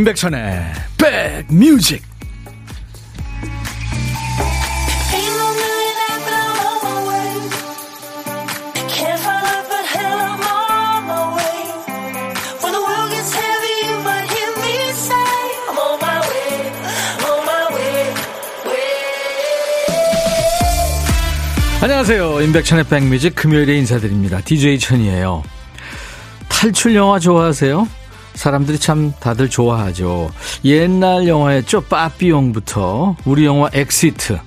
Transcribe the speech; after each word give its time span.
임백천의 0.00 0.62
백뮤직. 0.96 2.02
안녕하세요. 21.82 22.40
임백천의 22.40 22.84
백뮤직 22.84 23.34
금요일에 23.34 23.76
인사드립니다. 23.76 24.40
DJ 24.40 24.78
천이에요. 24.78 25.42
탈출 26.48 26.94
영화 26.94 27.18
좋아하세요? 27.18 27.99
사람들이 28.40 28.78
참 28.78 29.12
다들 29.20 29.50
좋아하죠. 29.50 30.30
옛날 30.64 31.28
영화였죠. 31.28 31.82
빠삐용부터 31.82 33.16
우리 33.26 33.44
영화 33.44 33.68
엑시트. 33.74 34.38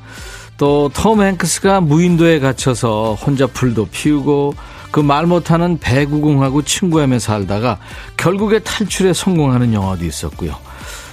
또 0.57 0.89
톰 0.95 1.21
행크스가 1.21 1.79
무인도에 1.81 2.39
갇혀서 2.39 3.13
혼자 3.13 3.45
불도 3.45 3.85
피우고 3.85 4.55
그 4.89 5.01
말 5.01 5.27
못하는 5.27 5.77
배구공하고 5.77 6.63
친구하며 6.63 7.19
살다가 7.19 7.77
결국에 8.17 8.57
탈출에 8.59 9.13
성공하는 9.13 9.73
영화도 9.73 10.05
있었고요. 10.05 10.55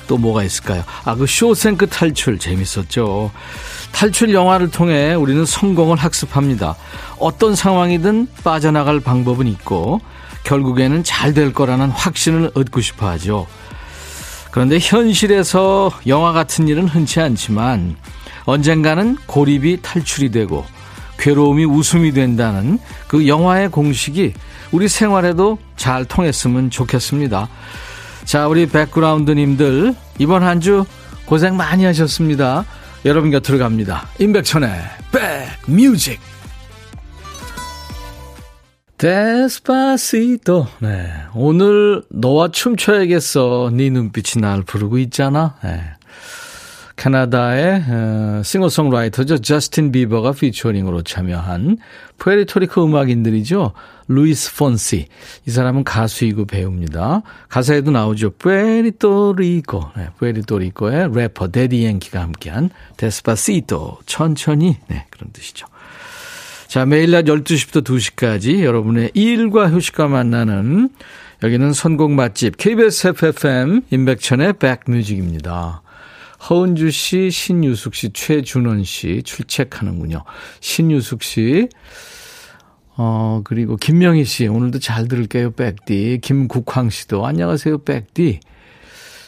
또 0.07 0.17
뭐가 0.17 0.43
있을까요? 0.43 0.83
아, 1.05 1.15
그 1.15 1.27
쇼생크 1.27 1.87
탈출 1.87 2.39
재밌었죠. 2.39 3.31
탈출 3.93 4.33
영화를 4.33 4.71
통해 4.71 5.13
우리는 5.13 5.45
성공을 5.45 5.99
학습합니다. 5.99 6.77
어떤 7.19 7.55
상황이든 7.55 8.29
빠져나갈 8.43 9.01
방법은 9.01 9.47
있고 9.49 10.01
결국에는 10.45 11.05
잘 11.05 11.35
될 11.35 11.53
거라는 11.53 11.91
확신을 11.91 12.51
얻고 12.55 12.81
싶어 12.81 13.09
하죠. 13.11 13.47
그런데 14.51 14.79
현실에서 14.81 15.93
영화 16.07 16.33
같은 16.33 16.67
일은 16.67 16.89
흔치 16.89 17.21
않지만 17.21 17.97
언젠가는 18.47 19.17
고립이 19.27 19.79
탈출이 19.83 20.31
되고 20.31 20.65
괴로움이 21.19 21.65
웃음이 21.67 22.13
된다는 22.13 22.79
그 23.07 23.29
영화의 23.29 23.69
공식이 23.71 24.33
우리 24.73 24.89
생활에도 24.89 25.59
잘 25.77 26.05
통했으면 26.05 26.71
좋겠습니다. 26.71 27.49
자, 28.25 28.49
우리 28.49 28.67
백그라운드님들 28.67 29.95
이번 30.19 30.43
한 30.43 30.61
주 30.61 30.85
고생 31.27 31.57
많이 31.57 31.85
하셨습니다. 31.85 32.65
여러분 33.05 33.31
곁으로 33.31 33.59
갑니다. 33.59 34.09
임백천의 34.19 34.69
백뮤직 35.67 36.19
Despacito. 39.01 40.67
네. 40.81 41.11
오늘 41.35 42.03
너와 42.11 42.49
춤춰야겠어. 42.49 43.71
네 43.73 43.89
눈빛이 43.89 44.43
날 44.43 44.63
부르고 44.63 44.99
있잖아. 44.99 45.55
네. 45.65 45.81
캐나다의 46.97 47.83
어, 47.89 48.43
싱어송라이터죠. 48.45 49.39
저스틴 49.39 49.91
비버가 49.91 50.33
피처링으로 50.33 51.01
참여한 51.01 51.79
푸에르토리코 52.19 52.85
음악인들이죠. 52.85 53.73
루이스 54.09 54.55
폰시. 54.57 55.07
이 55.47 55.51
사람은 55.51 55.85
가수이고 55.85 56.45
배우입니다. 56.45 57.23
가사에도 57.49 57.91
나오죠. 57.91 58.33
푸에르토리코. 58.33 59.83
네, 59.97 60.09
푸에르토리코의 60.19 61.09
래퍼 61.15 61.49
대디 61.49 61.87
양키가 61.87 62.21
함께한 62.21 62.69
데스파시토. 62.99 64.01
천천히. 64.05 64.77
네, 64.89 65.07
그런 65.09 65.33
뜻이죠. 65.33 65.70
자, 66.71 66.87
매일 66.87 67.11
낮 67.11 67.25
12시부터 67.25 67.83
2시까지 67.83 68.63
여러분의 68.63 69.11
일과 69.15 69.69
휴식과 69.69 70.07
만나는 70.07 70.91
여기는 71.43 71.73
선곡 71.73 72.13
맛집 72.13 72.57
KBS 72.59 73.09
FFM 73.09 73.83
임백천의 73.91 74.53
백뮤직입니다. 74.53 75.83
허은주 76.49 76.93
씨, 76.93 77.33
신유숙 77.33 77.97
씨, 77.97 78.13
최준원 78.13 78.85
씨 78.85 79.25
출첵하는군요. 79.25 80.23
신유숙 80.61 81.25
씨, 81.25 81.69
어, 82.97 83.41
그리고 83.43 83.75
김명희 83.75 84.25
씨, 84.25 84.47
오늘도 84.47 84.79
잘 84.79 85.09
들을게요, 85.09 85.51
백디. 85.51 86.21
김국황 86.23 86.89
씨도, 86.89 87.27
안녕하세요, 87.27 87.79
백디. 87.79 88.39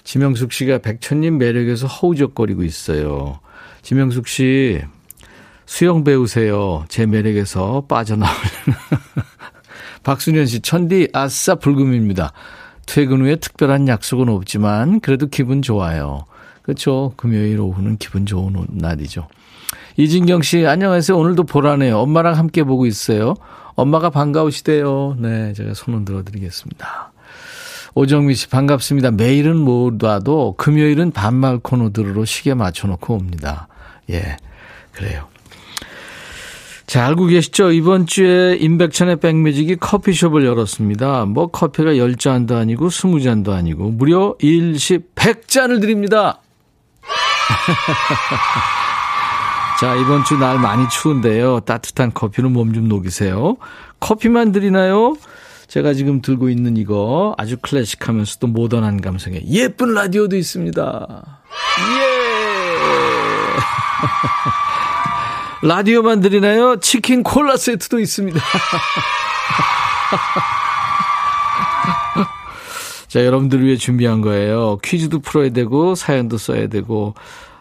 지명숙 0.04 0.52
씨가 0.52 0.78
백천님 0.78 1.38
매력에서 1.38 1.88
허우적거리고 1.88 2.62
있어요. 2.62 3.40
지명숙 3.82 4.28
씨, 4.28 4.80
수영 5.72 6.04
배우세요. 6.04 6.84
제 6.90 7.06
매력에서 7.06 7.86
빠져나오려는. 7.88 8.44
박순현 10.04 10.44
씨, 10.44 10.60
천디, 10.60 11.08
아싸, 11.14 11.54
불금입니다. 11.54 12.34
퇴근 12.84 13.22
후에 13.22 13.36
특별한 13.36 13.88
약속은 13.88 14.28
없지만, 14.28 15.00
그래도 15.00 15.28
기분 15.28 15.62
좋아요. 15.62 16.26
그렇죠. 16.60 17.14
금요일 17.16 17.58
오후는 17.58 17.96
기분 17.96 18.26
좋은 18.26 18.52
날이죠. 18.68 19.28
이진경 19.96 20.42
씨, 20.42 20.66
안녕하세요. 20.66 21.16
오늘도 21.16 21.44
보라네요. 21.44 22.00
엄마랑 22.00 22.36
함께 22.36 22.64
보고 22.64 22.84
있어요. 22.84 23.32
엄마가 23.74 24.10
반가우시대요. 24.10 25.16
네, 25.20 25.54
제가 25.54 25.72
손을 25.72 26.04
들어 26.04 26.22
드리겠습니다. 26.22 27.12
오정미 27.94 28.34
씨, 28.34 28.46
반갑습니다. 28.48 29.12
매일은 29.12 29.56
못 29.56 30.04
와도 30.04 30.54
금요일은 30.58 31.12
반말 31.12 31.60
코너 31.60 31.92
들으러 31.92 32.26
시계 32.26 32.52
맞춰놓고 32.52 33.14
옵니다. 33.14 33.68
예, 34.10 34.36
그래요. 34.92 35.31
자, 36.92 37.06
알고 37.06 37.24
계시죠? 37.24 37.72
이번 37.72 38.06
주에 38.06 38.54
임백천의 38.56 39.20
백뮤직이 39.20 39.76
커피숍을 39.76 40.44
열었습니다. 40.44 41.24
뭐 41.24 41.46
커피가 41.46 41.92
10잔도 41.92 42.52
아니고 42.52 42.88
20잔도 42.88 43.52
아니고 43.52 43.92
무려 43.92 44.34
일시 44.40 44.98
100잔을 45.14 45.80
드립니다. 45.80 46.42
자, 49.80 49.94
이번 49.94 50.22
주 50.26 50.34
날 50.34 50.58
많이 50.58 50.86
추운데요. 50.90 51.60
따뜻한 51.60 52.12
커피는 52.12 52.52
몸좀 52.52 52.88
녹이세요. 52.88 53.56
커피만 53.98 54.52
드리나요? 54.52 55.16
제가 55.68 55.94
지금 55.94 56.20
들고 56.20 56.50
있는 56.50 56.76
이거 56.76 57.34
아주 57.38 57.56
클래식하면서도 57.62 58.48
모던한 58.48 59.00
감성의 59.00 59.44
예쁜 59.48 59.94
라디오도 59.94 60.36
있습니다. 60.36 61.06
예! 62.00 62.02
라디오만 65.62 66.20
드리나요? 66.20 66.80
치킨 66.80 67.22
콜라 67.22 67.56
세트도 67.56 68.00
있습니다. 68.00 68.40
자, 73.06 73.24
여러분들 73.24 73.64
위해 73.64 73.76
준비한 73.76 74.20
거예요. 74.22 74.78
퀴즈도 74.82 75.20
풀어야 75.20 75.50
되고, 75.50 75.94
사연도 75.94 76.36
써야 76.38 76.66
되고, 76.66 77.14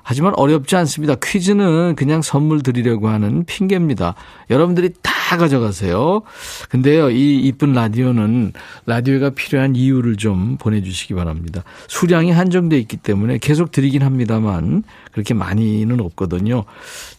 하지만 0.03 0.33
어렵지 0.35 0.75
않습니다. 0.77 1.15
퀴즈는 1.15 1.95
그냥 1.95 2.21
선물 2.21 2.61
드리려고 2.61 3.09
하는 3.09 3.45
핑계입니다. 3.45 4.15
여러분들이 4.49 4.91
다 5.01 5.11
가져가세요. 5.37 6.23
근데요, 6.69 7.09
이 7.09 7.39
이쁜 7.39 7.73
라디오는 7.73 8.53
라디오가 8.85 9.29
필요한 9.29 9.75
이유를 9.75 10.17
좀 10.17 10.57
보내주시기 10.57 11.13
바랍니다. 11.13 11.63
수량이 11.87 12.31
한정돼 12.31 12.77
있기 12.79 12.97
때문에 12.97 13.37
계속 13.37 13.71
드리긴 13.71 14.03
합니다만 14.03 14.83
그렇게 15.11 15.33
많이는 15.33 15.99
없거든요. 16.01 16.65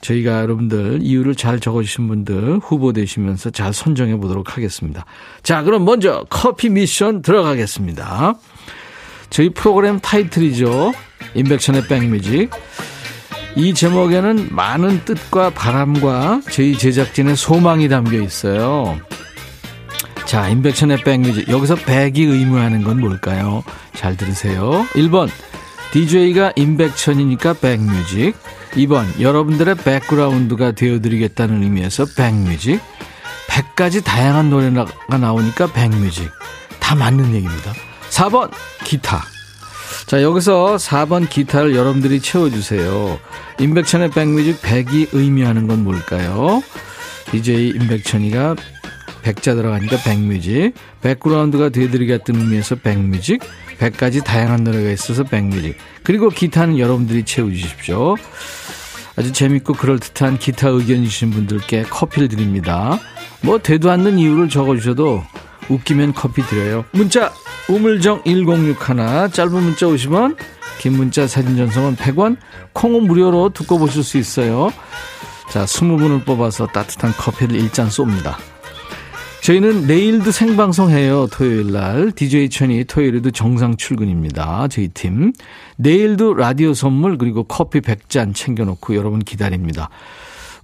저희가 0.03 0.43
여러분들 0.43 0.99
이유를 1.03 1.35
잘 1.35 1.61
적어주신 1.61 2.09
분들 2.09 2.59
후보 2.63 2.93
되시면서 2.93 3.51
잘 3.51 3.73
선정해 3.73 4.17
보도록 4.17 4.57
하겠습니다. 4.57 5.07
자, 5.43 5.63
그럼 5.63 5.85
먼저 5.85 6.27
커피 6.29 6.69
미션 6.69 7.23
들어가겠습니다. 7.23 8.35
저희 9.31 9.49
프로그램 9.49 9.99
타이틀이죠. 10.01 10.93
인백션의 11.35 11.87
백뮤직. 11.89 12.51
이 13.55 13.75
제목에는 13.75 14.49
많은 14.51 15.05
뜻과 15.05 15.51
바람과 15.51 16.43
저희 16.51 16.77
제작진의 16.77 17.37
소망이 17.37 17.89
담겨 17.89 18.21
있어요. 18.21 18.99
자, 20.25 20.49
인백션의 20.49 21.05
백뮤직. 21.05 21.49
여기서 21.49 21.75
백이 21.75 22.23
의무하는 22.23 22.83
건 22.83 23.01
뭘까요? 23.01 23.63
잘 23.95 24.17
들으세요. 24.17 24.87
1번, 24.95 25.29
DJ가 25.93 26.53
인백천이니까 26.57 27.55
백뮤직. 27.55 28.35
2번, 28.73 29.21
여러분들의 29.21 29.75
백그라운드가 29.75 30.73
되어드리겠다는 30.73 31.63
의미에서 31.63 32.07
백뮤직. 32.17 32.81
100가지 33.49 34.03
다양한 34.03 34.49
노래가 34.49 34.87
나오니까 35.09 35.71
백뮤직. 35.73 36.31
다 36.81 36.95
맞는 36.95 37.35
얘기입니다. 37.35 37.73
4번, 38.09 38.51
기타. 38.85 39.32
자, 40.13 40.23
여기서 40.23 40.77
4번 40.77 41.27
기타를 41.27 41.75
여러분들이 41.75 42.21
채워주세요. 42.21 43.19
임백천의 43.59 44.11
백뮤직 44.11 44.61
100이 44.61 45.09
의미하는 45.13 45.67
건 45.67 45.85
뭘까요? 45.85 46.63
DJ 47.31 47.71
임백천이가 47.71 48.57
100자 49.23 49.57
들어가니까 49.57 49.97
백뮤직, 50.05 50.75
백그라운드가 51.01 51.71
되드리겠다는 51.71 52.43
의미에서 52.43 52.75
백뮤직, 52.75 53.41
100가지 53.79 54.23
다양한 54.23 54.65
노래가 54.65 54.91
있어서 54.91 55.25
백뮤직. 55.25 55.79
그리고 56.03 56.29
기타는 56.29 56.79
여러분들이 56.79 57.25
채워주십시오. 57.25 58.17
아주 59.17 59.33
재밌고 59.33 59.73
그럴듯한 59.73 60.37
기타 60.37 60.69
의견 60.69 61.05
주신 61.05 61.31
분들께 61.31 61.85
커피를 61.85 62.29
드립니다. 62.29 63.01
뭐 63.41 63.59
되도 63.59 63.91
않는 63.91 64.19
이유를 64.19 64.51
적어주셔도 64.51 65.25
웃기면 65.69 66.15
커피 66.15 66.43
드려요. 66.43 66.85
문자 66.93 67.33
우물정 67.69 68.23
1061 68.25 69.31
짧은 69.33 69.53
문자 69.53 69.87
50원 69.87 70.37
긴 70.81 70.95
문자 70.95 71.27
사진 71.27 71.57
전송은 71.57 71.97
100원 71.97 72.37
콩은 72.73 73.05
무료로 73.05 73.51
듣고 73.51 73.79
보실 73.79 74.03
수 74.03 74.19
있어요. 74.19 74.73
자 75.51 75.65
20분을 75.65 76.25
뽑아서 76.25 76.67
따뜻한 76.67 77.13
커피를 77.13 77.57
일잔 77.57 77.89
쏩니다. 77.89 78.37
저희는 79.43 79.89
내일도 79.89 80.31
생방송해요. 80.31 81.27
토요일 81.33 81.73
날. 81.73 82.13
DJ 82.13 82.49
천이 82.49 82.85
토요일에도 82.85 83.33
정상 83.33 83.77
출근입니다. 83.77 84.69
저희 84.69 84.87
팀. 84.87 85.33
내일도 85.77 86.35
라디오 86.35 86.75
선물 86.75 87.19
그리고 87.19 87.43
커피 87.43 87.81
100잔 87.81 88.37
챙겨놓고 88.37 88.95
여러분 88.95 89.19
기다립니다. 89.19 89.91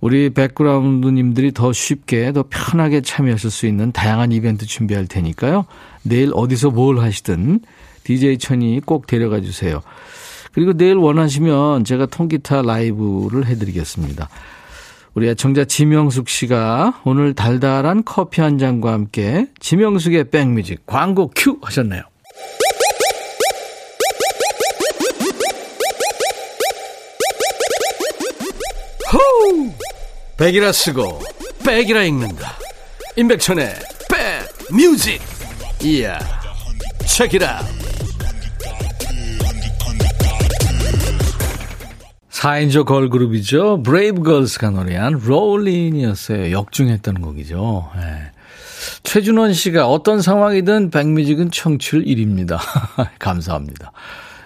우리 0.00 0.30
백그라운드님들이 0.30 1.52
더 1.52 1.72
쉽게 1.72 2.32
더 2.32 2.44
편하게 2.48 3.00
참여하실 3.00 3.50
수 3.50 3.66
있는 3.66 3.90
다양한 3.90 4.32
이벤트 4.32 4.64
준비할 4.64 5.06
테니까요. 5.06 5.66
내일 6.02 6.30
어디서 6.34 6.70
뭘 6.70 7.00
하시든 7.00 7.60
DJ 8.04 8.38
천이 8.38 8.80
꼭 8.84 9.06
데려가 9.06 9.40
주세요. 9.40 9.82
그리고 10.52 10.72
내일 10.72 10.94
원하시면 10.94 11.84
제가 11.84 12.06
통기타 12.06 12.62
라이브를 12.62 13.46
해드리겠습니다. 13.46 14.28
우리 15.14 15.28
애청자 15.28 15.64
지명숙 15.64 16.28
씨가 16.28 17.00
오늘 17.04 17.34
달달한 17.34 18.04
커피 18.04 18.40
한 18.40 18.56
잔과 18.56 18.92
함께 18.92 19.48
지명숙의 19.58 20.30
백뮤직 20.30 20.86
광고 20.86 21.30
큐 21.34 21.58
하셨네요. 21.60 22.02
호우! 29.12 29.77
백이라 30.38 30.70
쓰고 30.70 31.20
백이라 31.66 32.04
읽는다. 32.04 32.56
임백천의 33.16 33.74
백뮤직. 34.70 35.20
이야. 35.82 36.16
책이라. 37.04 37.60
4인조 42.30 42.84
걸그룹이죠. 42.86 43.82
브레이브걸스가 43.82 44.70
노래한 44.70 45.20
롤린이었어요. 45.24 46.52
역중했던 46.52 47.20
곡이죠. 47.20 47.90
네. 47.96 48.30
최준원 49.02 49.54
씨가 49.54 49.88
어떤 49.88 50.22
상황이든 50.22 50.90
백뮤직은 50.90 51.50
청취율 51.50 52.04
1위입니다. 52.04 52.58
감사합니다. 53.18 53.90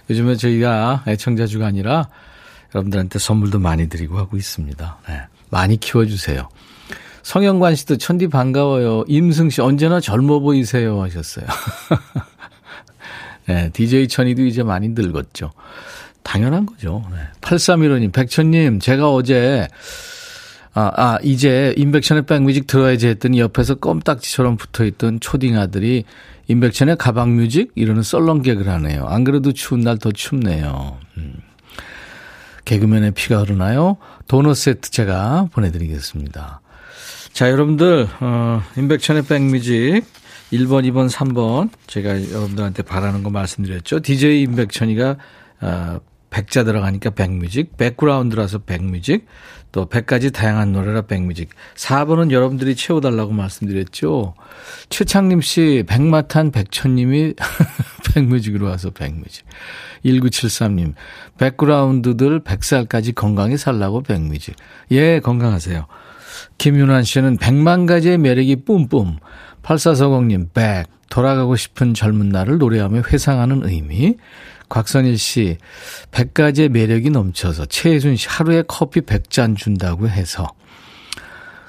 요즘에 0.09 0.37
저희가 0.37 1.05
애청자 1.06 1.47
주가 1.47 1.67
아니라 1.67 2.09
여러분들한테 2.75 3.19
선물도 3.19 3.59
많이 3.59 3.91
드리고 3.91 4.17
하고 4.17 4.38
있습니다. 4.38 4.99
네. 5.06 5.21
많이 5.52 5.76
키워주세요. 5.76 6.49
성영관 7.22 7.76
씨도 7.76 7.99
천디 7.99 8.28
반가워요. 8.28 9.04
임승 9.06 9.50
씨 9.50 9.60
언제나 9.60 10.00
젊어 10.00 10.40
보이세요 10.40 11.00
하셨어요. 11.02 11.46
네, 13.46 13.70
DJ 13.72 14.08
천이도 14.08 14.43
이제 14.44 14.62
많이 14.62 14.88
늙었죠. 14.88 15.52
당연한 16.22 16.66
거죠. 16.66 17.04
네. 17.12 17.19
8315님, 17.40 18.12
백천님, 18.12 18.81
제가 18.81 19.12
어제, 19.12 19.69
아, 20.72 20.90
아, 20.96 21.19
이제 21.22 21.75
인백천의 21.76 22.25
백뮤직 22.26 22.66
들어야지 22.66 23.08
했더니 23.08 23.40
옆에서 23.40 23.75
껌딱지처럼 23.75 24.56
붙어 24.56 24.84
있던 24.84 25.20
초딩 25.20 25.58
아들이 25.58 26.04
인백천의 26.49 26.96
가방뮤직? 26.96 27.72
이러는 27.75 28.02
썰렁개그를 28.02 28.72
하네요. 28.72 29.06
안 29.06 29.25
그래도 29.25 29.52
추운 29.52 29.81
날 29.81 29.99
더 29.99 30.10
춥네요. 30.12 30.99
음. 31.19 31.34
개그맨의 32.64 33.12
피가 33.12 33.41
흐르나요? 33.41 33.97
도넛 34.29 34.56
세트 34.56 34.91
제가 34.91 35.49
보내드리겠습니다. 35.53 36.61
자, 37.32 37.50
여러분들, 37.50 38.09
어, 38.20 38.62
임백천의 38.76 39.25
백뮤직 39.25 40.05
1번, 40.53 40.85
2번, 40.91 41.11
3번 41.11 41.70
제가 41.87 42.31
여러분들한테 42.31 42.82
바라는 42.82 43.23
거 43.23 43.31
말씀드렸죠. 43.31 44.00
DJ 44.00 44.43
임백천이가 44.43 45.17
어, 45.62 46.00
백자 46.31 46.64
들어가니까 46.64 47.11
백뮤직, 47.11 47.76
백그라운드라서 47.76 48.59
백뮤직, 48.59 49.26
또 49.73 49.87
100가지 49.87 50.33
다양한 50.33 50.73
노래라 50.73 51.03
백뮤직. 51.03 51.49
4번은 51.75 52.31
여러분들이 52.31 52.77
채워달라고 52.77 53.33
말씀드렸죠. 53.33 54.35
최창림 54.91 55.41
씨, 55.41 55.85
백마탄 55.89 56.51
백천님이 56.51 57.35
백뮤직으로 58.15 58.67
와서 58.67 58.91
백뮤직. 58.91 59.45
1973님, 60.05 60.95
백그라운드들 61.39 62.41
100살까지 62.41 63.15
건강히 63.15 63.57
살라고 63.57 64.03
백뮤직. 64.03 64.55
예, 64.91 65.21
건강하세요. 65.21 65.87
김윤환 66.59 67.05
씨는 67.05 67.39
100만 67.39 67.87
가지의 67.87 68.19
매력이 68.19 68.65
뿜뿜. 68.65 69.17
8440님, 69.63 70.53
백. 70.53 70.87
돌아가고 71.09 71.57
싶은 71.57 71.93
젊은 71.93 72.31
날을 72.31 72.57
노래하며 72.57 73.03
회상하는 73.13 73.69
의미. 73.69 74.17
곽선일 74.73 75.19
씨, 75.19 75.59
100가지의 76.13 76.71
매력이 76.71 77.11
넘쳐서 77.11 77.67
최혜순 77.67 78.17
씨 78.17 78.27
하루에 78.27 78.65
커피 78.67 79.03
100잔 79.03 79.55
준다고 79.55 80.09
해서 80.09 80.49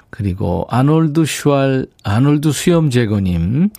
그리고 0.09 0.65
아놀드 0.69 1.25
슈알, 1.25 1.87
아놀드 2.03 2.53
수염 2.53 2.89
제거님, 2.89 3.71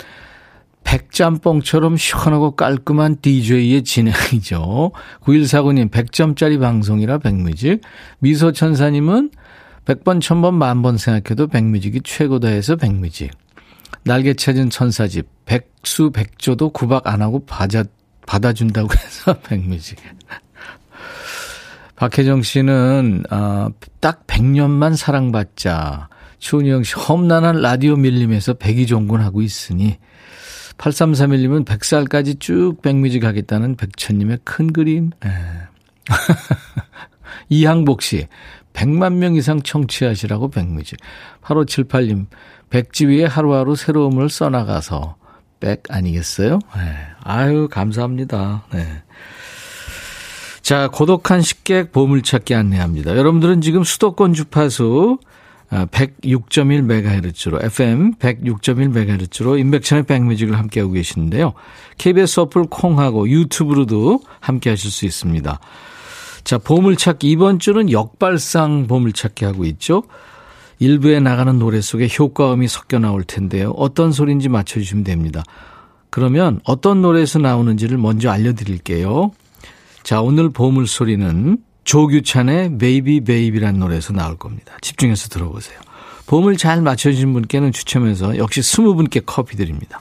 백짬뽕처럼 0.85 1.97
시원하고 1.97 2.51
깔끔한 2.51 3.17
DJ의 3.23 3.83
진행이죠. 3.85 4.93
9149님, 5.23 5.91
100점짜리 5.91 6.61
방송이라 6.61 7.17
백뮤직. 7.19 7.81
미소천사님은 8.19 9.31
100번, 9.87 10.21
1000번, 10.21 10.53
만번 10.53 10.99
생각해도 10.99 11.47
백뮤직이 11.47 12.03
최고다 12.05 12.49
해서 12.49 12.77
백뮤직. 12.77 13.31
날개 14.03 14.35
찾은 14.35 14.69
천사집, 14.69 15.27
백수 15.47 16.11
백조도 16.11 16.71
구박 16.71 17.07
안 17.07 17.23
하고 17.23 17.47
받아, 17.47 17.85
받아준다고 18.27 18.89
해서 18.95 19.39
백뮤직. 19.45 19.99
박혜정 21.97 22.43
씨는, 22.43 23.25
어, 23.31 23.69
딱 24.01 24.27
100년만 24.27 24.97
사랑받자. 24.97 26.09
추은영 26.39 26.83
씨, 26.83 26.95
험난한 26.95 27.63
라디오 27.63 27.97
밀림에서 27.97 28.55
백이종군하고 28.55 29.43
있으니. 29.43 29.99
8331님은 30.77 31.65
100살까지 31.65 32.41
쭉 32.41 32.83
백뮤직 32.83 33.25
하겠다는 33.25 33.77
백천님의 33.77 34.39
큰 34.45 34.73
그림. 34.73 35.13
예. 35.25 35.31
이항복 37.49 38.03
씨, 38.03 38.27
100만 38.73 39.15
명 39.15 39.37
이상 39.37 39.63
청취하시라고 39.63 40.51
백뮤직. 40.51 40.99
8578님, 41.43 42.27
백지 42.71 43.07
위에 43.07 43.25
하루하루 43.25 43.77
새로움을 43.77 44.29
써나가서 44.29 45.17
백 45.65 45.85
아니겠어요? 45.89 46.59
네. 46.77 46.83
아유, 47.23 47.69
감사합니다. 47.71 48.65
네. 48.71 48.87
자, 50.61 50.89
고독한 50.89 51.41
식객 51.41 51.91
보물찾기 51.91 52.55
안내합니다. 52.55 53.17
여러분들은 53.17 53.63
지금 53.63 53.83
수도권 53.83 54.35
주파수 54.35 55.19
106.1MHz로 55.71 57.65
FM 57.65 58.17
106.1MHz로 58.17 59.59
인백천의 59.59 60.05
백뮤직을 60.05 60.59
함께하고 60.59 60.93
계시는데요. 60.93 61.55
KBS 61.97 62.41
어플 62.41 62.65
콩하고 62.65 63.27
유튜브로도 63.29 64.21
함께 64.41 64.69
하실 64.69 64.91
수 64.91 65.07
있습니다. 65.07 65.59
자, 66.45 66.59
보물찾기 66.59 67.31
이번 67.31 67.59
주는 67.59 67.91
역발상 67.91 68.87
보물찾기 68.87 69.47
하고 69.47 69.65
있죠. 69.65 70.03
일부에 70.85 71.19
나가는 71.19 71.59
노래 71.59 71.81
속에 71.81 72.09
효과음이 72.19 72.69
섞여 72.69 72.99
나올 72.99 73.25
텐데요. 73.25 73.71
어떤 73.71 74.13
소리인지 74.13 74.51
맞춰주시면 74.51 75.05
됩니다. 75.05 75.43
그러면 76.11 76.61
어떤 76.65 77.01
노래에서 77.01 77.39
나오는지를 77.39 77.97
먼저 77.97 78.31
알려드릴게요. 78.31 79.33
자, 80.03 80.21
오늘 80.21 80.51
보물 80.51 80.87
소리는 80.87 81.57
조규찬의 81.85 82.77
Baby 82.79 83.23
Baby란 83.25 83.79
노래에서 83.79 84.13
나올 84.13 84.37
겁니다. 84.37 84.77
집중해서 84.83 85.29
들어보세요. 85.29 85.79
보물 86.27 86.59
잘 86.59 86.83
맞춰주신 86.83 87.33
분께는 87.33 87.73
추첨해서 87.73 88.37
역시 88.37 88.61
20분께 88.61 89.23
커피 89.25 89.57
드립니다. 89.57 90.01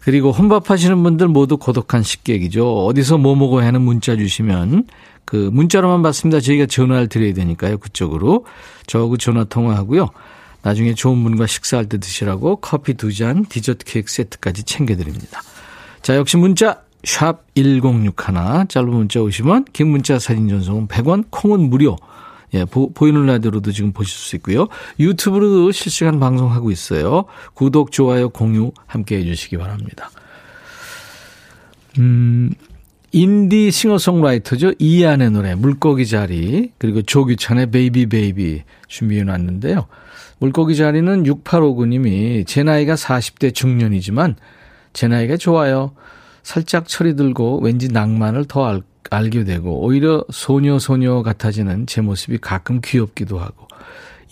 그리고 0.00 0.30
혼밥하시는 0.30 1.02
분들 1.02 1.28
모두 1.28 1.56
고독한 1.56 2.02
식객이죠. 2.02 2.86
어디서 2.86 3.18
뭐 3.18 3.34
먹어야 3.34 3.66
하는 3.66 3.82
문자 3.82 4.16
주시면 4.16 4.86
그 5.24 5.50
문자로만 5.52 6.02
받습니다. 6.02 6.40
저희가 6.40 6.66
전화를 6.66 7.08
드려야 7.08 7.34
되니까요. 7.34 7.78
그쪽으로. 7.78 8.46
저하고 8.86 9.16
전화 9.18 9.44
통화하고요. 9.44 10.08
나중에 10.62 10.94
좋은 10.94 11.22
분과 11.22 11.46
식사할 11.46 11.86
때 11.86 11.98
드시라고 11.98 12.56
커피 12.56 12.94
두 12.94 13.12
잔, 13.12 13.44
디저트 13.44 13.84
케이크 13.84 14.10
세트까지 14.10 14.64
챙겨드립니다. 14.64 15.42
자, 16.02 16.16
역시 16.16 16.36
문자 16.36 16.82
샵 17.04 17.44
1061, 17.54 18.68
짧은 18.68 18.88
문자 18.88 19.20
오시면 19.20 19.66
긴 19.72 19.88
문자 19.88 20.18
사진 20.18 20.48
전송은 20.48 20.88
100원, 20.88 21.24
콩은 21.30 21.68
무료. 21.68 21.96
예, 22.54 22.64
보, 22.64 22.92
보이는 22.92 23.26
라디오로도 23.26 23.72
지금 23.72 23.92
보실 23.92 24.16
수 24.16 24.36
있고요. 24.36 24.68
유튜브로도 24.98 25.72
실시간 25.72 26.18
방송하고 26.18 26.70
있어요. 26.70 27.24
구독, 27.54 27.92
좋아요, 27.92 28.28
공유 28.30 28.72
함께 28.86 29.18
해주시기 29.18 29.56
바랍니다. 29.58 30.10
음, 31.98 32.52
인디 33.12 33.70
싱어송라이터죠. 33.70 34.72
이안의 34.78 35.30
노래 35.30 35.54
물고기 35.54 36.06
자리 36.06 36.72
그리고 36.78 37.02
조규찬의 37.02 37.70
Baby 37.70 38.06
Baby 38.06 38.62
준비해 38.86 39.24
놨는데요. 39.24 39.86
물고기 40.38 40.76
자리는 40.76 41.24
6859님이 41.24 42.46
제 42.46 42.62
나이가 42.62 42.94
40대 42.94 43.54
중년이지만 43.54 44.36
제 44.92 45.08
나이가 45.08 45.36
좋아요. 45.36 45.92
살짝 46.42 46.86
철이 46.86 47.16
들고 47.16 47.60
왠지 47.60 47.88
낭만을 47.88 48.44
더 48.46 48.64
알, 48.64 48.82
알게 49.10 49.44
되고 49.44 49.80
오히려 49.84 50.24
소녀 50.30 50.78
소녀 50.78 51.22
같아지는 51.22 51.86
제 51.86 52.00
모습이 52.00 52.38
가끔 52.38 52.80
귀엽기도 52.84 53.38
하고 53.38 53.68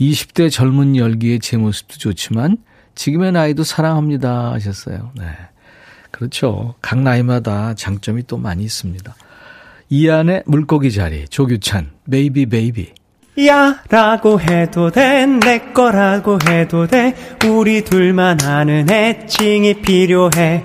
20대 0.00 0.50
젊은 0.50 0.96
열기의 0.96 1.40
제 1.40 1.56
모습도 1.56 1.96
좋지만 1.98 2.58
지금의 2.94 3.32
나이도 3.32 3.62
사랑합니다 3.64 4.52
하셨어요. 4.52 5.10
네. 5.18 5.24
그렇죠. 6.10 6.74
각 6.80 7.00
나이마다 7.00 7.74
장점이 7.74 8.26
또 8.26 8.38
많이 8.38 8.64
있습니다. 8.64 9.14
이안의 9.90 10.42
물고기 10.46 10.90
자리 10.92 11.26
조규찬 11.28 11.90
Baby 12.10 12.46
Baby 12.46 12.92
야 13.46 13.82
라고 13.90 14.40
해도 14.40 14.90
돼 14.90 15.26
내 15.26 15.58
거라고 15.72 16.38
해도 16.48 16.86
돼 16.86 17.14
우리 17.46 17.84
둘만 17.84 18.40
아는 18.42 18.90
애칭이 18.90 19.82
필요해 19.82 20.64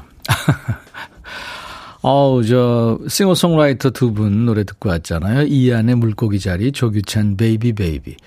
어우, 2.03 2.43
저, 2.45 2.99
싱어송라이터 3.07 3.91
두 3.91 4.11
분 4.13 4.45
노래 4.45 4.63
듣고 4.63 4.89
왔잖아요. 4.89 5.43
이안의 5.43 5.95
물고기 5.95 6.39
자리, 6.39 6.71
조규찬, 6.71 7.37
Baby 7.37 7.73
Baby. 7.73 8.17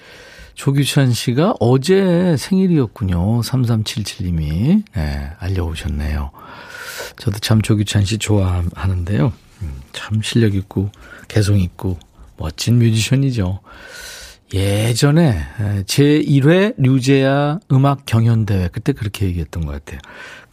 조규찬 0.55 1.13
씨가 1.13 1.55
어제 1.59 2.37
생일이었군요. 2.39 3.41
3377님이. 3.41 4.85
네, 4.95 5.31
알려오셨네요. 5.41 6.31
저도 7.17 7.39
참 7.41 7.61
조규찬 7.63 8.05
씨 8.05 8.19
좋아하는데요. 8.19 9.33
음, 9.63 9.73
참 9.93 10.23
실력 10.23 10.55
있고, 10.55 10.91
개성 11.27 11.59
있고, 11.59 11.99
멋진 12.37 12.79
뮤지션이죠. 12.79 13.61
예전에 14.53 15.41
제1회 15.87 16.75
류제아 16.77 17.59
음악 17.73 18.07
경연대회 18.07 18.69
그때 18.71 18.93
그렇게 18.93 19.27
얘기했던 19.27 19.65
것 19.67 19.73
같아요. 19.73 19.99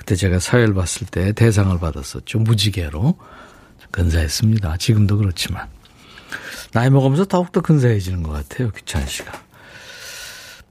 그때 0.02 0.16
제가 0.16 0.40
사회를 0.40 0.74
봤을 0.74 1.06
때 1.06 1.32
대상을 1.32 1.78
받았었죠. 1.78 2.40
무지개로. 2.40 3.20
근사했습니다. 3.92 4.78
지금도 4.78 5.18
그렇지만. 5.18 5.68
나이 6.72 6.90
먹으면서 6.90 7.26
더욱더 7.26 7.62
근사해지는 7.62 8.24
것 8.24 8.32
같아요. 8.32 8.72
귀찬 8.72 9.06
씨가. 9.06 9.32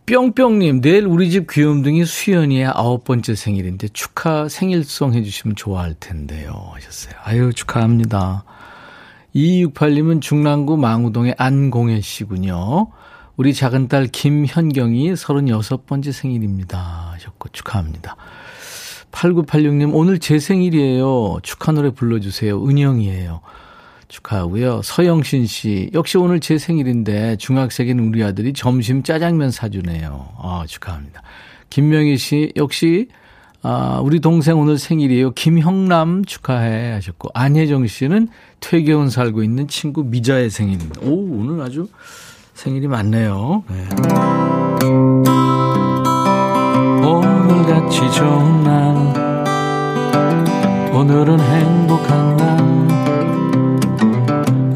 뿅뿅님, 0.06 0.80
내일 0.80 1.06
우리 1.06 1.30
집 1.30 1.48
귀염둥이 1.48 2.06
수연이의 2.06 2.66
아홉 2.74 3.04
번째 3.04 3.36
생일인데 3.36 3.88
축하 3.92 4.48
생일송 4.48 5.14
해주시면 5.14 5.54
좋아할 5.54 5.94
텐데요. 6.00 6.72
하셨어요. 6.74 7.14
아유, 7.22 7.52
축하합니다. 7.54 8.42
2268님은 9.36 10.20
중랑구 10.20 10.76
망우동의 10.76 11.36
안공혜 11.38 12.00
씨군요. 12.00 12.88
우리 13.36 13.54
작은 13.54 13.86
딸 13.86 14.08
김현경이 14.08 15.12
36번째 15.12 16.10
생일입니다. 16.10 17.12
하셨고 17.12 17.50
축하합니다. 17.50 18.16
8986님 19.12 19.94
오늘 19.94 20.18
제 20.18 20.38
생일이에요. 20.38 21.38
축하 21.42 21.72
노래 21.72 21.90
불러주세요. 21.90 22.64
은영이에요. 22.64 23.40
축하하고요. 24.08 24.82
서영신 24.82 25.46
씨 25.46 25.90
역시 25.94 26.18
오늘 26.18 26.40
제 26.40 26.58
생일인데 26.58 27.36
중학생인 27.36 28.00
우리 28.00 28.24
아들이 28.24 28.52
점심 28.52 29.02
짜장면 29.02 29.50
사주네요. 29.50 30.28
아 30.38 30.64
축하합니다. 30.66 31.22
김명희 31.70 32.16
씨 32.16 32.52
역시 32.56 33.08
아, 33.62 34.00
우리 34.02 34.20
동생 34.20 34.58
오늘 34.58 34.78
생일이에요. 34.78 35.32
김형남 35.32 36.24
축하해 36.24 36.92
하셨고 36.92 37.28
안혜정 37.34 37.86
씨는 37.86 38.28
퇴계원 38.60 39.10
살고 39.10 39.42
있는 39.42 39.68
친구 39.68 40.02
미자의 40.02 40.50
생일입니다. 40.50 41.00
오 41.02 41.12
오늘 41.38 41.62
아주 41.62 41.88
생일이 42.54 42.88
많네요. 42.88 43.64
네. 43.68 44.69
같이 47.90 48.08
좋은 48.12 48.62
날. 48.62 48.94
오늘은 50.94 51.40
행복한 51.40 52.36
날. 52.36 52.56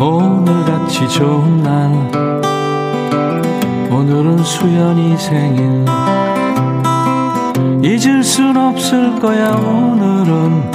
오늘 0.01 0.65
같이 0.65 1.09
좋은 1.09 1.63
날. 1.63 2.11
오늘은 3.89 4.39
수연이 4.39 5.17
생일. 5.17 5.85
잊을 7.85 8.25
순 8.25 8.57
없을 8.57 9.21
거야 9.21 9.51
오늘은. 9.53 10.73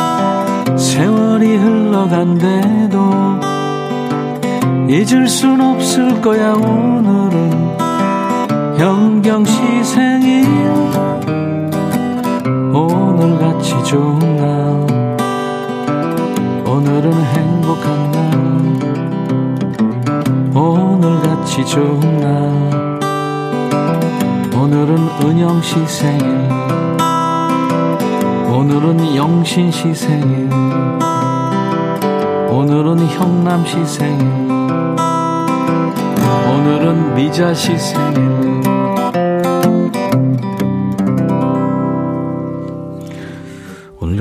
세월이 0.78 1.58
흘러간대도. 1.58 3.00
잊을 4.88 5.28
순 5.28 5.60
없을 5.60 6.22
거야 6.22 6.54
오늘은. 6.54 7.78
현경씨 8.78 9.84
생일 9.84 10.48
오늘같이 12.80 13.84
좋은 13.84 14.38
날. 14.38 14.48
오늘은 16.66 17.12
행복한 17.12 18.12
날. 18.12 18.20
오늘같이 20.56 21.66
좋은 21.66 22.00
날. 22.22 23.00
오늘은 24.56 24.98
은영 25.24 25.62
씨 25.62 25.86
생일. 25.88 26.50
오늘은 28.50 29.14
영신 29.14 29.72
씨 29.72 29.94
생일. 29.94 30.50
오늘은 32.50 33.06
형남 33.08 33.66
씨 33.66 33.86
생일. 33.86 34.26
오늘은 36.48 37.16
미자 37.16 37.54
씨 37.54 37.78
생일. 37.78 38.39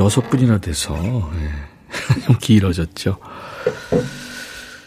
여섯 0.08 0.30
분이나 0.30 0.56
돼서 0.56 0.96
예. 1.34 2.20
좀 2.24 2.38
길어졌죠. 2.40 3.18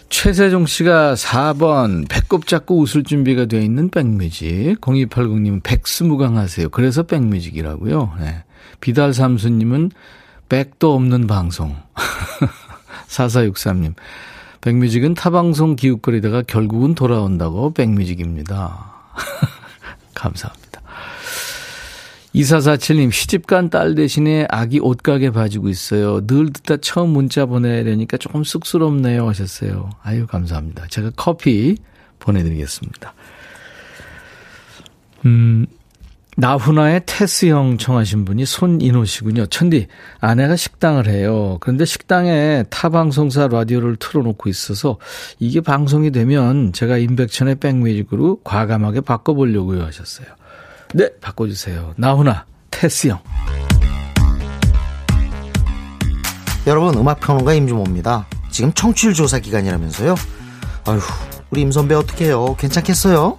최세종 0.09 0.65
씨가 0.65 1.13
4번 1.13 2.09
배꼽 2.09 2.47
잡고 2.47 2.79
웃을 2.79 3.03
준비가 3.03 3.45
되어 3.45 3.59
있는 3.59 3.89
백뮤직. 3.89 4.81
0280님은 4.81 5.61
백스무강 5.61 6.37
하세요. 6.37 6.69
그래서 6.69 7.03
백뮤직이라고요. 7.03 8.15
네. 8.19 8.43
비달 8.79 9.13
삼수님은 9.13 9.91
백도 10.49 10.95
없는 10.95 11.27
방송. 11.27 11.75
4463님. 13.07 13.93
백뮤직은 14.61 15.13
타방송 15.13 15.75
기웃거리다가 15.75 16.41
결국은 16.41 16.95
돌아온다고 16.95 17.71
백뮤직입니다. 17.75 18.91
감사합니다. 20.15 20.70
2447님, 22.35 23.11
시집간 23.11 23.69
딸 23.69 23.93
대신에 23.93 24.47
아기 24.49 24.79
옷가게 24.79 25.31
봐주고 25.31 25.67
있어요. 25.67 26.25
늘 26.25 26.51
듣다 26.53 26.77
처음 26.77 27.09
문자 27.09 27.45
보내려니까 27.45 28.17
조금 28.17 28.43
쑥스럽네요. 28.43 29.27
하셨어요. 29.27 29.89
아유, 30.01 30.25
감사합니다. 30.27 30.87
제가 30.87 31.11
커피 31.17 31.75
보내드리겠습니다. 32.19 33.13
음, 35.25 35.65
나훈아의 36.37 37.01
테스 37.05 37.47
형 37.47 37.77
청하신 37.77 38.23
분이 38.23 38.45
손인호 38.45 39.03
씨군요. 39.03 39.47
천디, 39.47 39.87
아내가 40.21 40.55
식당을 40.55 41.07
해요. 41.07 41.57
그런데 41.59 41.83
식당에 41.83 42.63
타 42.69 42.87
방송사 42.87 43.49
라디오를 43.49 43.97
틀어놓고 43.97 44.49
있어서 44.49 44.97
이게 45.37 45.59
방송이 45.59 46.11
되면 46.11 46.71
제가 46.71 46.97
임백천의 46.97 47.55
백뮤직으로 47.55 48.39
과감하게 48.45 49.01
바꿔보려고요 49.01 49.83
하셨어요. 49.83 50.27
네, 50.93 51.09
바꿔주세요. 51.21 51.93
나훈아, 51.97 52.45
테스 52.69 53.07
형. 53.07 53.19
여러분, 56.67 56.95
음악평론가 56.97 57.53
임주모입니다. 57.53 58.27
지금 58.51 58.71
청취율 58.73 59.13
조사 59.13 59.39
기간이라면서요? 59.39 60.15
아휴, 60.85 60.99
우리 61.49 61.61
임선배 61.61 61.95
어떡해요? 61.95 62.55
괜찮겠어요? 62.55 63.37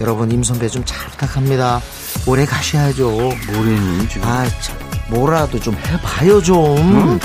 여러분, 0.00 0.30
임선배 0.30 0.68
좀 0.68 0.84
잘 0.84 1.08
부탁합니다. 1.10 1.80
오래 2.26 2.44
가셔야죠. 2.44 3.08
뭐래니 3.10 4.08
지금? 4.08 4.28
아, 4.28 4.44
참, 4.60 4.76
뭐라도 5.10 5.58
좀 5.60 5.74
해봐요 5.76 6.42
좀. 6.42 6.76
응? 6.78 7.20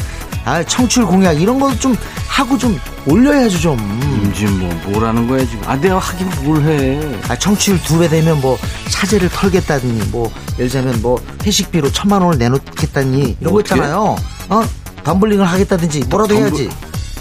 아, 0.45 0.63
청취율 0.63 1.05
공약 1.07 1.33
이런 1.41 1.59
거 1.59 1.75
좀 1.79 1.95
하고 2.27 2.57
좀 2.57 2.79
올려야죠 3.07 3.59
좀. 3.59 3.79
임지 4.23 4.45
뭐 4.45 4.69
뭐라는 4.87 5.27
거야 5.27 5.39
지금? 5.45 5.61
아 5.67 5.75
내가 5.75 5.97
하긴 5.99 6.29
뭘 6.43 6.61
해? 6.63 6.99
아, 7.29 7.35
청취율 7.37 7.81
두 7.83 7.97
배 7.99 8.07
되면 8.07 8.39
뭐 8.41 8.57
사제를 8.89 9.29
털겠다니 9.29 10.09
뭐 10.11 10.31
예를 10.59 10.69
들자면 10.69 11.01
뭐 11.01 11.21
회식비로 11.45 11.91
천만 11.91 12.21
원을 12.21 12.37
내놓겠다니 12.39 13.37
이런 13.39 13.53
거? 13.53 13.59
있잖아요. 13.61 14.15
어? 14.49 14.61
덤블링을 15.03 15.45
하겠다든지 15.45 16.05
뭐라도 16.09 16.35
덤블- 16.35 16.41
해야지. 16.41 16.69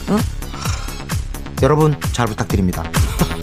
어? 0.09 0.19
여러분 1.63 1.95
잘 2.13 2.27
부탁드립니다. 2.27 2.83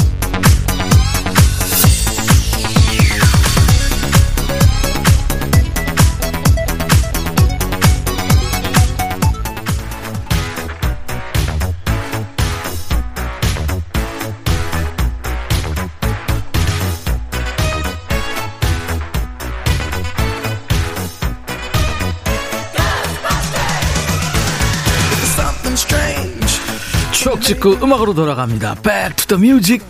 추억 27.51 27.59
찍고 27.59 27.85
음악으로 27.85 28.13
돌아갑니다. 28.13 28.75
Back 28.75 29.15
to 29.27 29.37
the 29.37 29.49
music. 29.49 29.85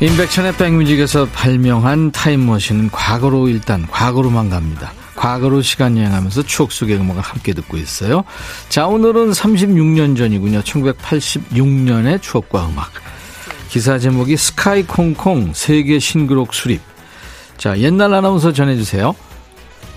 인백천의 0.00 0.56
백뮤직에서 0.56 1.26
발명한 1.26 2.10
타임머신은 2.10 2.90
과거로 2.90 3.48
일단 3.48 3.86
과거로만 3.86 4.50
갑니다. 4.50 4.92
과거로 5.14 5.62
시간 5.62 5.96
여행하면서 5.96 6.42
추억 6.42 6.72
속의 6.72 6.96
음악을 6.96 7.22
함께 7.22 7.52
듣고 7.52 7.76
있어요. 7.76 8.24
자 8.68 8.88
오늘은 8.88 9.30
36년 9.30 10.16
전이군요. 10.16 10.62
1986년의 10.62 12.20
추억과 12.20 12.68
음악. 12.68 12.90
기사 13.72 13.98
제목이 13.98 14.36
스카이 14.36 14.82
콩콩 14.82 15.54
세계 15.54 15.98
신기록 15.98 16.52
수립. 16.52 16.82
자 17.56 17.78
옛날 17.78 18.12
아나운서 18.12 18.52
전해주세요. 18.52 19.14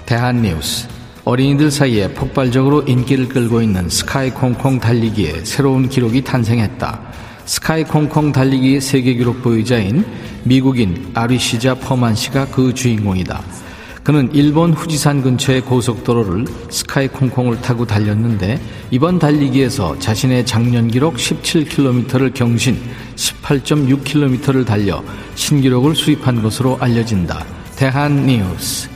대한뉴스 0.06 0.88
어린이들 1.26 1.70
사이에 1.70 2.14
폭발적으로 2.14 2.84
인기를 2.84 3.28
끌고 3.28 3.62
있는 3.62 3.90
스카이 3.90 4.30
콩콩 4.30 4.80
달리기에 4.80 5.44
새로운 5.44 5.90
기록이 5.90 6.24
탄생했다. 6.24 7.02
스카이 7.44 7.84
콩콩 7.84 8.32
달리기 8.32 8.80
세계 8.80 9.14
기록 9.14 9.44
보유자인 9.44 10.06
미국인 10.46 11.12
아리시자 11.14 11.76
퍼만 11.76 12.16
씨가 12.16 12.46
그 12.52 12.74
주인공이다. 12.74 13.44
그는 14.06 14.30
일본 14.34 14.72
후지산 14.72 15.24
근처의 15.24 15.62
고속도로를 15.62 16.46
스카이 16.70 17.08
콩콩을 17.08 17.60
타고 17.62 17.88
달렸는데 17.88 18.62
이번 18.92 19.18
달리기에서 19.18 19.98
자신의 19.98 20.46
작년 20.46 20.88
기록 20.88 21.16
17km를 21.16 22.32
경신 22.36 22.80
18.6km를 23.16 24.64
달려 24.64 25.04
신기록을 25.34 25.96
수립한 25.96 26.44
것으로 26.44 26.78
알려진다. 26.80 27.44
대한 27.76 28.28
뉴스 28.28 28.90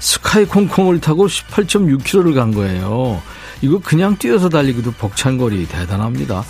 스카이 0.00 0.46
콩콩을 0.46 1.00
타고 1.00 1.28
18.6km를 1.28 2.34
간 2.34 2.52
거예요. 2.52 3.22
이거 3.62 3.78
그냥 3.78 4.16
뛰어서 4.18 4.48
달리기도 4.48 4.90
벅찬 4.90 5.38
거리 5.38 5.64
대단합니다. 5.68 6.42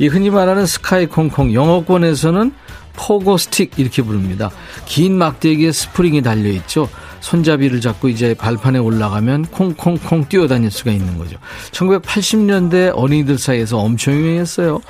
이 0.00 0.08
흔히 0.08 0.28
말하는 0.28 0.66
스카이 0.66 1.06
콩콩 1.06 1.54
영어권에서는 1.54 2.52
pogo 2.98 3.38
stick 3.38 3.72
이렇게 3.76 4.02
부릅니다. 4.02 4.50
긴 4.86 5.16
막대기에 5.16 5.70
스프링이 5.70 6.22
달려 6.22 6.50
있죠. 6.50 6.88
손잡이를 7.20 7.80
잡고 7.80 8.08
이제 8.08 8.34
발판에 8.34 8.78
올라가면 8.78 9.46
콩콩콩 9.46 10.28
뛰어다닐 10.28 10.70
수가 10.70 10.90
있는 10.90 11.16
거죠. 11.16 11.36
1980년대 11.72 12.92
어린이들 12.94 13.38
사이에서 13.38 13.78
엄청 13.78 14.14
유행했어요. 14.14 14.80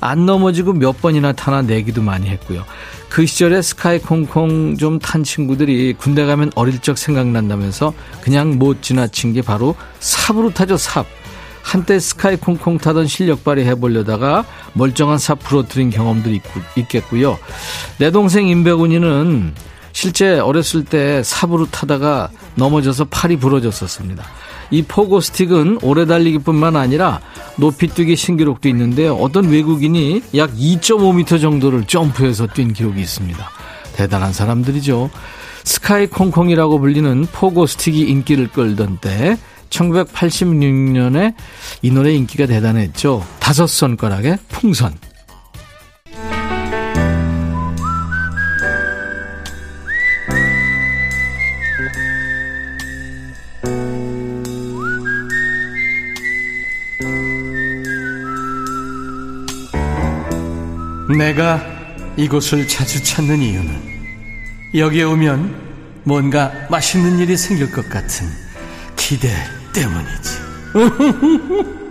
안 0.00 0.26
넘어지고 0.26 0.74
몇 0.74 1.00
번이나 1.00 1.32
타나 1.32 1.62
내기도 1.62 2.02
많이 2.02 2.28
했고요. 2.28 2.64
그 3.08 3.24
시절에 3.26 3.62
스카이 3.62 3.98
콩콩 4.00 4.76
좀 4.76 4.98
탄 4.98 5.24
친구들이 5.24 5.94
군대 5.94 6.24
가면 6.24 6.52
어릴 6.54 6.80
적 6.80 6.98
생각난다면서 6.98 7.94
그냥 8.22 8.58
못 8.58 8.82
지나친 8.82 9.32
게 9.32 9.40
바로 9.42 9.74
삽으로 10.00 10.52
타죠, 10.52 10.76
삽. 10.76 11.06
한때 11.64 11.98
스카이 11.98 12.36
콩콩 12.36 12.76
타던 12.76 13.06
실력 13.06 13.42
발휘 13.42 13.64
해보려다가 13.64 14.44
멀쩡한 14.74 15.16
삽 15.18 15.38
부러뜨린 15.40 15.88
경험도 15.90 16.30
있겠고요. 16.76 17.38
내 17.98 18.10
동생 18.10 18.46
임백운이는 18.46 19.54
실제 19.92 20.38
어렸을 20.38 20.84
때 20.84 21.22
삽으로 21.24 21.66
타다가 21.70 22.28
넘어져서 22.56 23.06
팔이 23.06 23.38
부러졌었습니다. 23.38 24.24
이 24.70 24.82
포고 24.82 25.20
스틱은 25.20 25.78
오래 25.82 26.04
달리기뿐만 26.04 26.76
아니라 26.76 27.20
높이 27.56 27.88
뛰기 27.88 28.14
신기록도 28.14 28.68
있는데 28.68 29.08
어떤 29.08 29.48
외국인이 29.48 30.22
약 30.36 30.52
2.5m 30.54 31.40
정도를 31.40 31.84
점프해서 31.86 32.46
뛴 32.48 32.72
기록이 32.72 33.00
있습니다. 33.00 33.50
대단한 33.94 34.32
사람들이죠. 34.32 35.10
스카이 35.64 36.08
콩콩이라고 36.08 36.78
불리는 36.78 37.26
포고 37.32 37.66
스틱이 37.66 38.00
인기를 38.00 38.48
끌던 38.48 38.98
때 39.00 39.38
1986년에 39.74 41.34
이 41.82 41.90
노래 41.90 42.12
인기가 42.14 42.46
대단했죠. 42.46 43.26
다섯 43.40 43.66
손가락의 43.66 44.38
풍선. 44.48 44.94
내가 61.18 61.62
이곳을 62.16 62.66
자주 62.66 63.02
찾는 63.02 63.40
이유는 63.40 63.94
여기에 64.74 65.04
오면 65.04 66.02
뭔가 66.04 66.52
맛있는 66.70 67.18
일이 67.18 67.36
생길 67.36 67.70
것 67.70 67.88
같은 67.88 68.26
기대 68.96 69.30
때문이지. 69.74 70.30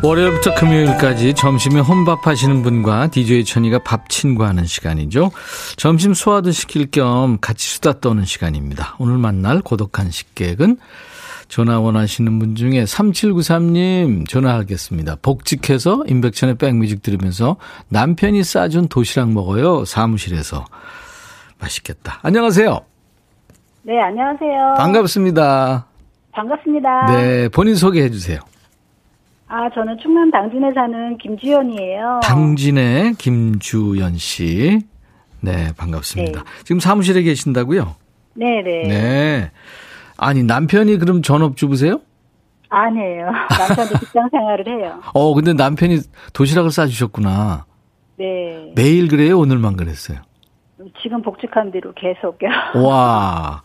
월요일부터 0.00 0.54
금요일까지 0.54 1.34
점심에 1.34 1.80
혼밥 1.80 2.26
하시는 2.26 2.62
분과 2.62 3.08
DJ 3.08 3.44
천이가 3.44 3.80
밥 3.80 4.08
친구하는 4.08 4.64
시간이죠. 4.64 5.32
점심 5.76 6.14
소화도 6.14 6.52
시킬 6.52 6.90
겸 6.90 7.38
같이 7.40 7.68
수다 7.68 8.00
떠는 8.00 8.24
시간입니다. 8.24 8.94
오늘 8.98 9.18
만날 9.18 9.60
고독한 9.60 10.10
식객은 10.10 10.78
전화 11.48 11.80
원하시는 11.80 12.38
분 12.38 12.54
중에 12.54 12.84
3793님 12.84 14.28
전화하겠습니다. 14.28 15.16
복직해서 15.20 16.04
임백천의 16.06 16.58
백뮤직 16.58 17.02
들으면서 17.02 17.56
남편이 17.88 18.44
싸준 18.44 18.88
도시락 18.88 19.32
먹어요. 19.32 19.84
사무실에서. 19.84 20.64
맛있겠다. 21.60 22.20
안녕하세요. 22.22 22.80
네, 23.82 24.00
안녕하세요. 24.00 24.74
반갑습니다. 24.76 25.86
반갑습니다. 26.32 27.06
네, 27.06 27.48
본인 27.48 27.74
소개해 27.74 28.10
주세요. 28.10 28.40
아, 29.48 29.68
저는 29.74 29.96
충남 30.02 30.30
당진에 30.30 30.72
사는 30.74 31.16
김주연이에요. 31.18 32.20
당진의 32.22 33.14
김주연 33.14 34.18
씨. 34.18 34.80
네, 35.40 35.72
반갑습니다. 35.76 36.42
네. 36.44 36.50
지금 36.64 36.80
사무실에 36.80 37.22
계신다고요? 37.22 37.94
네네. 38.34 38.88
네. 38.88 39.50
아니, 40.18 40.42
남편이 40.42 40.98
그럼 40.98 41.22
전업주부세요? 41.22 42.00
아니에요. 42.68 43.26
남편도 43.58 43.98
직장 44.00 44.28
생활을 44.30 44.66
해요. 44.68 45.00
어, 45.14 45.32
근데 45.32 45.54
남편이 45.54 46.00
도시락을 46.34 46.70
싸주셨구나. 46.70 47.64
네. 48.18 48.72
매일 48.74 49.08
그래요? 49.08 49.38
오늘만 49.38 49.76
그랬어요? 49.76 50.18
지금 51.02 51.22
복직한 51.22 51.70
뒤로 51.70 51.92
계속요. 51.94 52.48
와. 52.86 53.62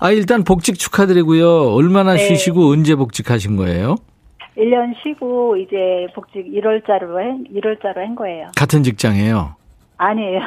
아, 0.00 0.10
일단 0.10 0.44
복직 0.44 0.78
축하드리고요. 0.78 1.74
얼마나 1.74 2.14
네. 2.14 2.18
쉬시고 2.18 2.70
언제 2.70 2.94
복직하신 2.94 3.56
거예요? 3.56 3.96
1년 4.56 4.94
쉬고 5.02 5.56
이제 5.56 6.06
복직 6.14 6.46
1월자로 6.46 7.20
해, 7.20 7.38
1월자로 7.60 7.96
한 7.96 8.14
거예요. 8.14 8.48
같은 8.56 8.82
직장이에요. 8.82 9.56
아니에요. 9.96 10.40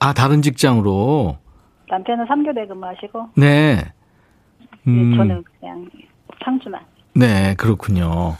아, 0.00 0.12
다른 0.12 0.42
직장으로. 0.42 1.38
남편은 1.88 2.26
3교대 2.26 2.68
근무하시고 2.68 3.28
네. 3.36 3.78
음, 4.86 5.10
네, 5.10 5.16
저는 5.16 5.44
그냥 5.60 5.88
상주만. 6.44 6.80
네, 7.14 7.54
그렇군요. 7.56 8.36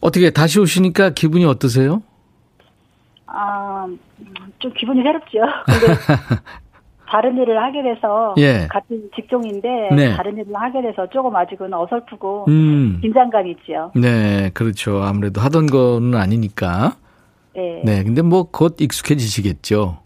어떻게 0.00 0.30
다시 0.30 0.58
오시니까 0.58 1.10
기분이 1.10 1.44
어떠세요? 1.44 2.02
아, 3.26 3.84
음, 3.86 3.98
좀 4.62 4.72
기분이 4.72 5.02
새롭죠. 5.02 5.38
근데 5.66 5.86
다른 7.08 7.36
일을 7.36 7.62
하게 7.62 7.82
돼서 7.82 8.34
예. 8.38 8.66
같은 8.70 9.10
직종인데 9.14 9.90
네. 9.94 10.16
다른 10.16 10.38
일을 10.38 10.54
하게 10.54 10.80
돼서 10.80 11.06
조금 11.10 11.34
아직은 11.36 11.74
어설프고 11.74 12.46
음. 12.48 12.98
긴장감이 13.02 13.50
있죠. 13.50 13.90
네, 13.94 14.50
그렇죠. 14.54 15.02
아무래도 15.02 15.40
하던 15.42 15.66
거는 15.66 16.14
아니니까. 16.18 16.94
네. 17.54 17.82
네, 17.84 18.02
근데 18.04 18.22
뭐 18.22 18.44
곧 18.50 18.80
익숙해지시겠죠. 18.80 19.98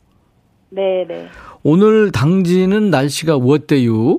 네, 0.71 1.05
네. 1.07 1.29
오늘 1.63 2.11
당지는 2.11 2.91
날씨가 2.91 3.37
어때요? 3.37 4.17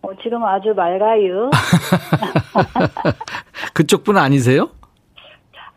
어, 0.00 0.08
지금 0.22 0.42
아주 0.44 0.72
맑아요. 0.74 1.50
그쪽 3.74 4.04
분 4.04 4.16
아니세요? 4.16 4.70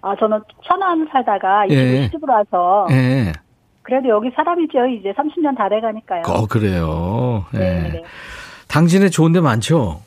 아, 0.01 0.15
저는 0.15 0.39
천안 0.63 1.07
살다가 1.11 1.65
이쪽으로 1.65 2.33
예. 2.33 2.35
와서 2.35 2.87
예. 2.91 3.33
그래도 3.83 4.09
여기 4.09 4.29
사람이죠. 4.35 4.85
이제 4.87 5.13
30년 5.13 5.57
다 5.57 5.67
돼가니까요. 5.69 6.23
어, 6.27 6.45
그래요. 6.45 7.45
예. 7.55 7.59
네, 7.59 7.89
네. 7.93 8.03
당진에 8.67 9.09
좋은 9.09 9.31
데 9.31 9.41
많죠? 9.41 10.01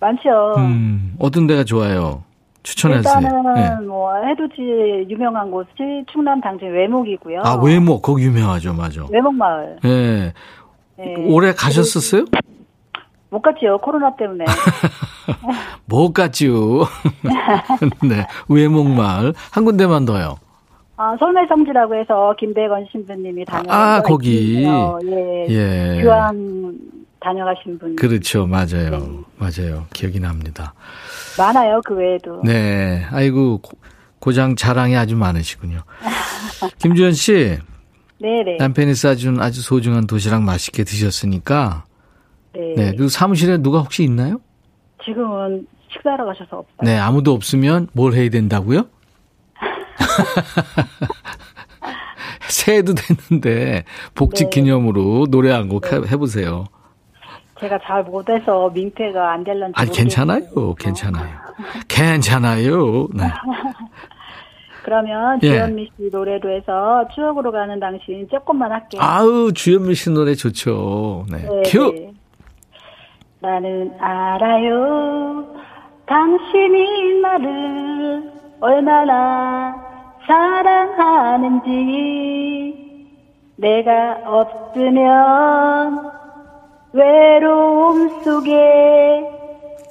많죠. 0.00 0.54
음, 0.58 1.14
어떤 1.18 1.46
데가 1.46 1.64
좋아요? 1.64 2.22
추천하세요. 2.62 3.14
일단은 3.20 3.56
예. 3.56 3.86
뭐 3.86 4.12
해돋이 4.14 5.08
유명한 5.10 5.50
곳이 5.50 6.04
충남 6.12 6.40
당진 6.40 6.70
외목이고요. 6.72 7.40
아, 7.42 7.54
외목, 7.54 8.02
거기 8.02 8.24
유명하죠, 8.24 8.74
맞아. 8.74 9.04
외목 9.10 9.34
마을. 9.34 9.78
예. 9.84 10.32
네. 10.96 11.14
올해 11.28 11.52
가셨었어요? 11.52 12.26
못 13.30 13.40
갔지요. 13.42 13.78
코로나 13.78 14.14
때문에. 14.16 14.44
못 15.86 16.12
갔지요. 16.12 16.80
네. 18.02 18.26
외목 18.48 18.88
마을. 18.88 19.32
한 19.50 19.64
군데만 19.64 20.04
더요. 20.04 20.36
아, 21.00 21.16
설매 21.16 21.46
성지라고 21.46 21.94
해서 21.94 22.34
김대건 22.38 22.86
신부님이 22.90 23.44
다녀. 23.44 23.72
아, 23.72 24.02
거기. 24.02 24.64
예. 24.64 25.46
예. 25.48 26.02
교황 26.02 26.76
다녀가신 27.20 27.78
분 27.78 27.94
그렇죠. 27.94 28.46
맞아요. 28.46 28.90
네. 28.90 29.20
맞아요. 29.38 29.86
기억이 29.92 30.18
납니다. 30.18 30.74
많아요. 31.38 31.80
그 31.86 31.94
외에도. 31.94 32.42
네. 32.44 33.04
아이고, 33.12 33.58
고- 33.58 33.78
고장 34.18 34.56
자랑이 34.56 34.96
아주 34.96 35.16
많으시군요. 35.16 35.82
김주현 36.82 37.12
씨, 37.12 37.58
네네. 38.20 38.56
남편이 38.58 38.94
싸준 38.96 39.40
아주 39.40 39.62
소중한 39.62 40.08
도시락 40.08 40.42
맛있게 40.42 40.82
드셨으니까, 40.82 41.84
네. 42.54 42.74
네. 42.76 42.90
그리고 42.90 43.08
사무실에 43.08 43.58
누가 43.58 43.78
혹시 43.78 44.02
있나요? 44.02 44.40
지금은 45.04 45.64
식사하러 45.92 46.24
가셔서 46.24 46.56
없어요. 46.58 46.76
네. 46.82 46.98
아무도 46.98 47.32
없으면 47.32 47.86
뭘 47.92 48.14
해야 48.14 48.28
된다고요? 48.30 48.86
새해도 52.48 52.94
됐는데, 52.94 53.84
복직 54.14 54.44
네. 54.44 54.50
기념으로 54.50 55.26
노래 55.30 55.52
한 55.52 55.68
곡 55.68 55.92
해보세요. 55.92 56.64
제가 57.60 57.78
잘 57.84 58.04
못해서 58.04 58.70
민폐가 58.70 59.32
안 59.32 59.42
될런지. 59.44 59.74
아니, 59.76 59.90
괜찮아요. 59.90 60.74
괜찮아요. 60.78 61.28
괜찮아요. 61.88 63.08
네. 63.14 63.24
그러면 64.84 65.38
예. 65.42 65.48
주현미 65.50 65.90
씨 65.96 66.08
노래로 66.10 66.50
해서 66.50 67.06
추억으로 67.14 67.50
가는 67.52 67.78
당신 67.80 68.26
조금만 68.30 68.72
할게요. 68.72 69.02
아우, 69.02 69.52
주현미 69.52 69.94
씨 69.94 70.10
노래 70.10 70.34
좋죠. 70.34 71.26
네. 71.30 71.38
네, 71.42 71.62
큐! 71.66 71.92
네. 71.92 72.12
나는 73.40 73.92
알아요. 74.00 75.46
당신이 76.06 77.20
나를 77.20 78.32
얼마나 78.60 79.74
사랑하는지 80.28 81.68
내가 83.56 84.18
없으면 84.24 86.10
외로움 86.92 88.22
속에 88.22 88.52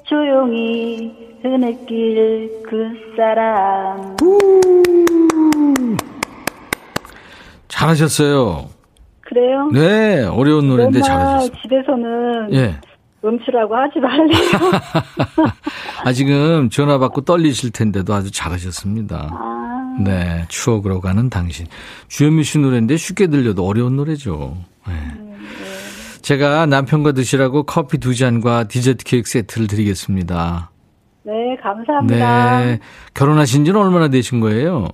조용히 0.06 1.14
흐느낄 1.42 2.50
그 2.70 2.92
사람 3.18 4.16
잘하셨어요. 7.68 8.70
그래요? 9.22 9.70
네, 9.74 10.24
어려운 10.24 10.68
노래인데 10.70 11.02
잘하셨어요. 11.02 11.50
집에서는 11.62 12.54
예. 12.54 12.76
음치라고 13.26 13.76
하지 13.76 14.00
말래요. 14.00 14.82
아, 16.06 16.14
지금 16.14 16.70
전화 16.70 16.98
받고 16.98 17.22
떨리실 17.22 17.72
텐데도 17.72 18.14
아주 18.14 18.32
잘하셨습니다. 18.32 19.30
아, 19.32 19.57
네, 20.00 20.46
추억으로 20.48 21.02
가는 21.02 21.30
당신. 21.30 21.68
주현미 22.08 22.44
씨 22.44 22.60
노래인데 22.60 22.98
쉽게 22.98 23.28
들려도 23.28 23.66
어려운 23.66 23.96
노래죠. 23.96 24.58
네. 24.88 24.94
제가 26.22 26.66
남편과 26.66 27.14
드시라고 27.14 27.64
커피 27.64 27.98
두 28.00 28.14
잔과 28.14 28.66
디저트 28.66 29.06
케이크 29.06 29.30
세트를 29.30 29.68
드리겠습니다. 29.68 30.72
네, 31.24 31.34
감사합니다. 31.62 32.60
네. 32.66 32.80
결혼하신 33.14 33.66
지는 33.66 33.80
얼마나 33.80 34.08
되신 34.08 34.40
거예요? 34.40 34.88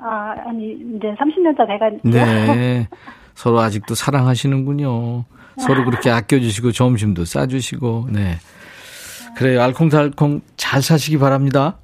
아, 0.00 0.34
아니, 0.46 0.72
이제 0.72 1.08
30년 1.18 1.56
다 1.56 1.66
돼가니까. 1.66 2.54
네. 2.54 2.88
서로 3.34 3.60
아직도 3.60 3.94
사랑하시는군요. 3.94 5.24
서로 5.58 5.84
그렇게 5.84 6.10
아껴주시고 6.10 6.72
점심도 6.72 7.24
싸주시고, 7.24 8.08
네. 8.12 8.38
그래요. 9.36 9.62
알콩달콩 9.62 10.40
잘 10.56 10.82
사시기 10.82 11.18
바랍니다. 11.18 11.78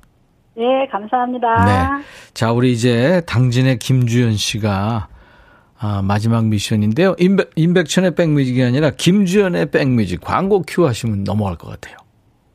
네, 0.56 0.86
감사합니다. 0.90 1.64
네. 1.64 2.04
자, 2.32 2.52
우리 2.52 2.72
이제 2.72 3.22
당진의 3.26 3.78
김주연 3.78 4.34
씨가 4.34 5.08
아, 5.80 6.02
마지막 6.02 6.46
미션인데요. 6.46 7.14
임백, 7.18 7.50
임백천의 7.56 8.14
백뮤직이 8.14 8.62
아니라 8.62 8.90
김주연의 8.90 9.70
백뮤직 9.70 10.20
광고 10.20 10.62
큐 10.66 10.86
하시면 10.86 11.24
넘어갈 11.24 11.56
것 11.56 11.68
같아요. 11.70 11.96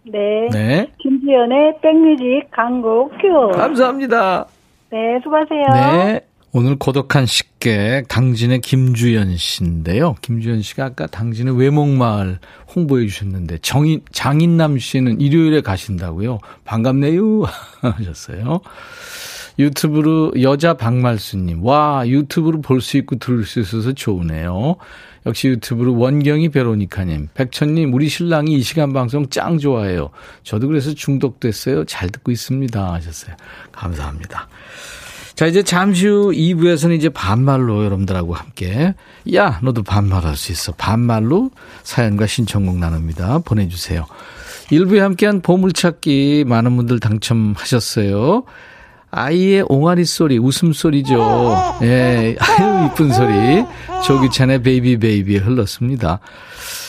네. 0.06 0.48
네. 0.52 0.88
김지연의 0.98 1.80
백뮤직 1.82 2.50
광고 2.52 3.10
큐. 3.22 3.52
감사합니다. 3.56 4.46
네, 4.92 5.20
수고하세요. 5.24 5.66
네. 5.74 6.22
오늘 6.52 6.78
고독한 6.78 7.28
식객 7.28 8.08
당진의 8.08 8.62
김주연 8.62 9.38
씨인데요. 9.38 10.16
김주연 10.22 10.64
씨가 10.64 10.86
아까 10.86 11.06
당진의 11.06 11.56
외목마을 11.60 12.40
홍보해 12.76 13.06
주셨는데 13.06 13.60
정인 13.60 14.02
장인남 14.12 14.80
씨는 14.80 15.22
일요일에 15.22 15.62
가신다고요. 15.62 16.40
반갑네요 16.66 17.44
하셨어요. 17.82 18.62
유튜브로 19.60 20.34
여자 20.42 20.74
박말수님 20.74 21.64
와 21.64 22.08
유튜브로 22.08 22.62
볼 22.62 22.82
수 22.82 22.98
있고 22.98 23.18
들을 23.18 23.44
수 23.46 23.60
있어서 23.60 23.94
좋으네요. 23.94 24.78
역시 25.28 25.50
유튜브로 25.50 25.98
원경이 26.00 26.50
베로니카님 26.50 27.28
백천님 27.36 27.94
우리 27.94 28.10
신랑이 28.10 28.54
이 28.54 28.62
시간 28.64 28.92
방송 28.94 29.30
짱 29.30 29.60
좋아해요. 29.60 30.10
저도 30.42 30.68
그래서 30.68 30.96
중독됐어요. 30.96 31.86
잘 31.86 32.10
듣고 32.10 32.32
있습니다 32.32 32.94
하셨어요. 32.94 33.36
감사합니다. 33.72 34.48
자, 35.40 35.48
이제 35.48 35.64
잠시 35.64 36.06
후 36.06 36.34
2부에서는 36.34 36.94
이제 36.98 37.08
반말로 37.08 37.86
여러분들하고 37.86 38.34
함께, 38.34 38.94
야, 39.34 39.62
너도 39.64 39.84
반말할 39.84 40.36
수 40.36 40.52
있어. 40.52 40.74
반말로 40.74 41.52
사연과 41.84 42.28
신청곡 42.28 42.78
나눕니다. 42.78 43.40
보내주세요. 43.46 44.06
1부에 44.70 44.98
함께한 44.98 45.40
보물찾기 45.40 46.44
많은 46.46 46.76
분들 46.76 47.00
당첨하셨어요. 47.00 48.44
아이의 49.12 49.66
옹알이 49.68 50.06
소리, 50.06 50.38
웃음소리죠. 50.38 51.80
예, 51.82 52.36
아유, 52.40 52.86
이쁜 52.88 53.12
소리. 53.12 53.34
조규찬의 54.06 54.62
Baby 54.64 54.98
Baby에 54.98 55.40
흘렀습니다. 55.40 56.20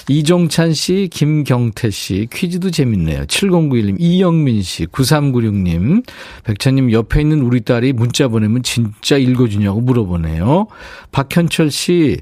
이종찬 0.08 0.74
씨, 0.74 1.08
김경태 1.10 1.90
씨, 1.90 2.26
퀴즈도 2.32 2.70
재밌네요. 2.70 3.26
7091님, 3.26 3.96
이영민 3.98 4.62
씨, 4.62 4.86
9396님, 4.86 6.04
백찬님 6.44 6.90
옆에 6.92 7.20
있는 7.20 7.42
우리 7.42 7.60
딸이 7.60 7.92
문자 7.92 8.28
보내면 8.28 8.62
진짜 8.62 9.16
읽어주냐고 9.16 9.80
물어보네요. 9.80 10.66
박현철 11.12 11.70
씨, 11.70 12.18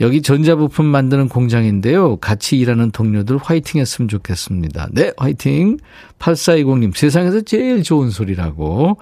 여기 0.00 0.22
전자부품 0.22 0.86
만드는 0.86 1.28
공장인데요. 1.28 2.16
같이 2.16 2.58
일하는 2.58 2.90
동료들 2.90 3.36
화이팅 3.36 3.80
했으면 3.80 4.08
좋겠습니다. 4.08 4.88
네, 4.92 5.12
화이팅. 5.18 5.78
8420님, 6.18 6.96
세상에서 6.96 7.42
제일 7.42 7.82
좋은 7.82 8.10
소리라고. 8.10 8.98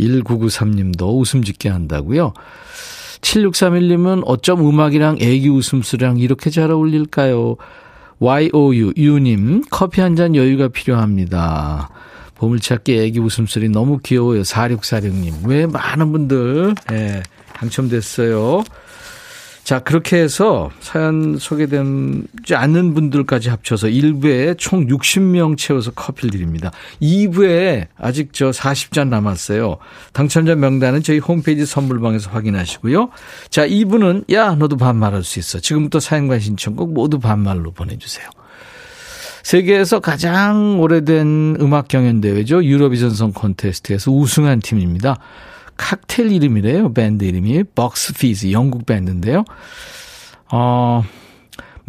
1993님도 0.00 1.16
웃음 1.18 1.44
짓게 1.44 1.68
한다고요. 1.68 2.34
7631님은 3.20 4.22
어쩜 4.26 4.68
음악이랑 4.68 5.18
애기 5.20 5.48
웃음소리랑 5.48 6.18
이렇게 6.18 6.50
잘 6.50 6.70
어울릴까요? 6.72 7.56
YOU, 8.18 8.92
유님, 8.96 9.62
커피 9.70 10.00
한 10.00 10.16
잔 10.16 10.34
여유가 10.34 10.68
필요합니다. 10.68 11.88
보물찾기 12.34 12.98
애기 12.98 13.20
웃음소리 13.20 13.68
너무 13.68 13.98
귀여워요. 14.02 14.42
4646님. 14.42 15.46
왜 15.46 15.66
많은 15.66 16.10
분들, 16.10 16.74
예, 16.90 17.22
당첨됐어요. 17.54 18.64
자, 19.64 19.78
그렇게 19.78 20.16
해서 20.16 20.70
사연 20.80 21.38
소개되지 21.38 22.54
않는 22.54 22.94
분들까지 22.94 23.48
합쳐서 23.48 23.86
1부에 23.86 24.58
총 24.58 24.86
60명 24.88 25.56
채워서 25.56 25.92
커피를 25.92 26.30
드립니다. 26.30 26.72
2부에 27.00 27.86
아직 27.96 28.32
저 28.32 28.50
40잔 28.50 29.08
남았어요. 29.08 29.78
당첨자 30.12 30.56
명단은 30.56 31.02
저희 31.04 31.18
홈페이지 31.18 31.64
선물방에서 31.64 32.30
확인하시고요. 32.30 33.10
자, 33.50 33.66
2부는 33.66 34.32
야, 34.32 34.54
너도 34.56 34.76
반말할 34.76 35.22
수 35.22 35.38
있어. 35.38 35.60
지금부터 35.60 36.00
사연과 36.00 36.40
신청곡 36.40 36.92
모두 36.92 37.20
반말로 37.20 37.70
보내주세요. 37.70 38.28
세계에서 39.44 40.00
가장 40.00 40.80
오래된 40.80 41.56
음악 41.60 41.88
경연 41.88 42.20
대회죠. 42.20 42.64
유로비전 42.64 43.10
송 43.10 43.32
콘테스트에서 43.32 44.10
우승한 44.10 44.60
팀입니다. 44.60 45.18
칵테일 45.82 46.30
이름이래요. 46.32 46.92
밴드 46.92 47.24
이름이 47.24 47.64
벅스 47.74 48.14
피즈 48.14 48.52
영국 48.52 48.86
밴드인데요. 48.86 49.44
어, 50.50 51.02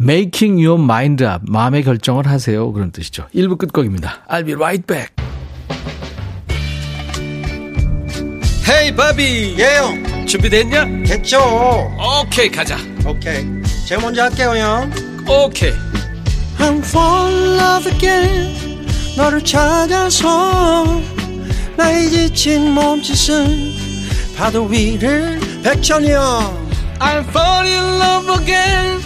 Making 0.00 0.64
your 0.66 0.82
mind 0.82 1.22
up. 1.24 1.44
마음의 1.48 1.84
결정을 1.84 2.26
하세요. 2.26 2.72
그런 2.72 2.90
뜻이죠. 2.90 3.28
1부 3.34 3.56
끝곡입니다. 3.58 4.24
I'll 4.28 4.44
be 4.44 4.54
right 4.54 4.84
back. 4.84 5.10
헤이 8.68 8.96
바비 8.96 9.56
예영 9.58 10.26
준비됐냐? 10.26 10.86
됐죠 11.04 11.38
오케이 12.22 12.50
가자 12.50 12.78
오케이 13.06 13.44
제가 13.86 14.00
먼저 14.00 14.22
할게요 14.22 14.54
형 14.56 14.90
오케이 15.28 15.70
I'm 16.58 16.78
fall 16.78 17.30
in 17.30 17.58
love 17.58 17.92
again 17.92 18.86
너를 19.18 19.44
찾아서 19.44 20.86
나의 21.76 22.08
지친 22.08 22.70
몸짓은 22.72 23.83
파도 24.36 24.64
위를 24.64 25.40
백천이 25.62 26.10
형 26.10 26.64
I'm 27.00 27.28
fall 27.28 27.66
in 27.66 28.00
love 28.00 28.30
again. 28.40 29.00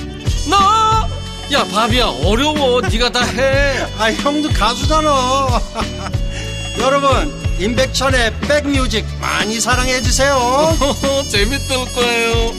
너야 0.48 1.64
바비야 1.64 2.06
어려워. 2.24 2.80
네가 2.82 3.10
다해. 3.10 3.86
아 3.98 4.12
형도 4.12 4.48
가수잖아. 4.50 5.60
여러분 6.78 7.32
임백천의 7.58 8.40
백뮤직 8.40 9.04
많이 9.20 9.58
사랑해 9.60 10.00
주세요. 10.00 10.76
재밌을 11.28 11.76
거예요 11.94 12.52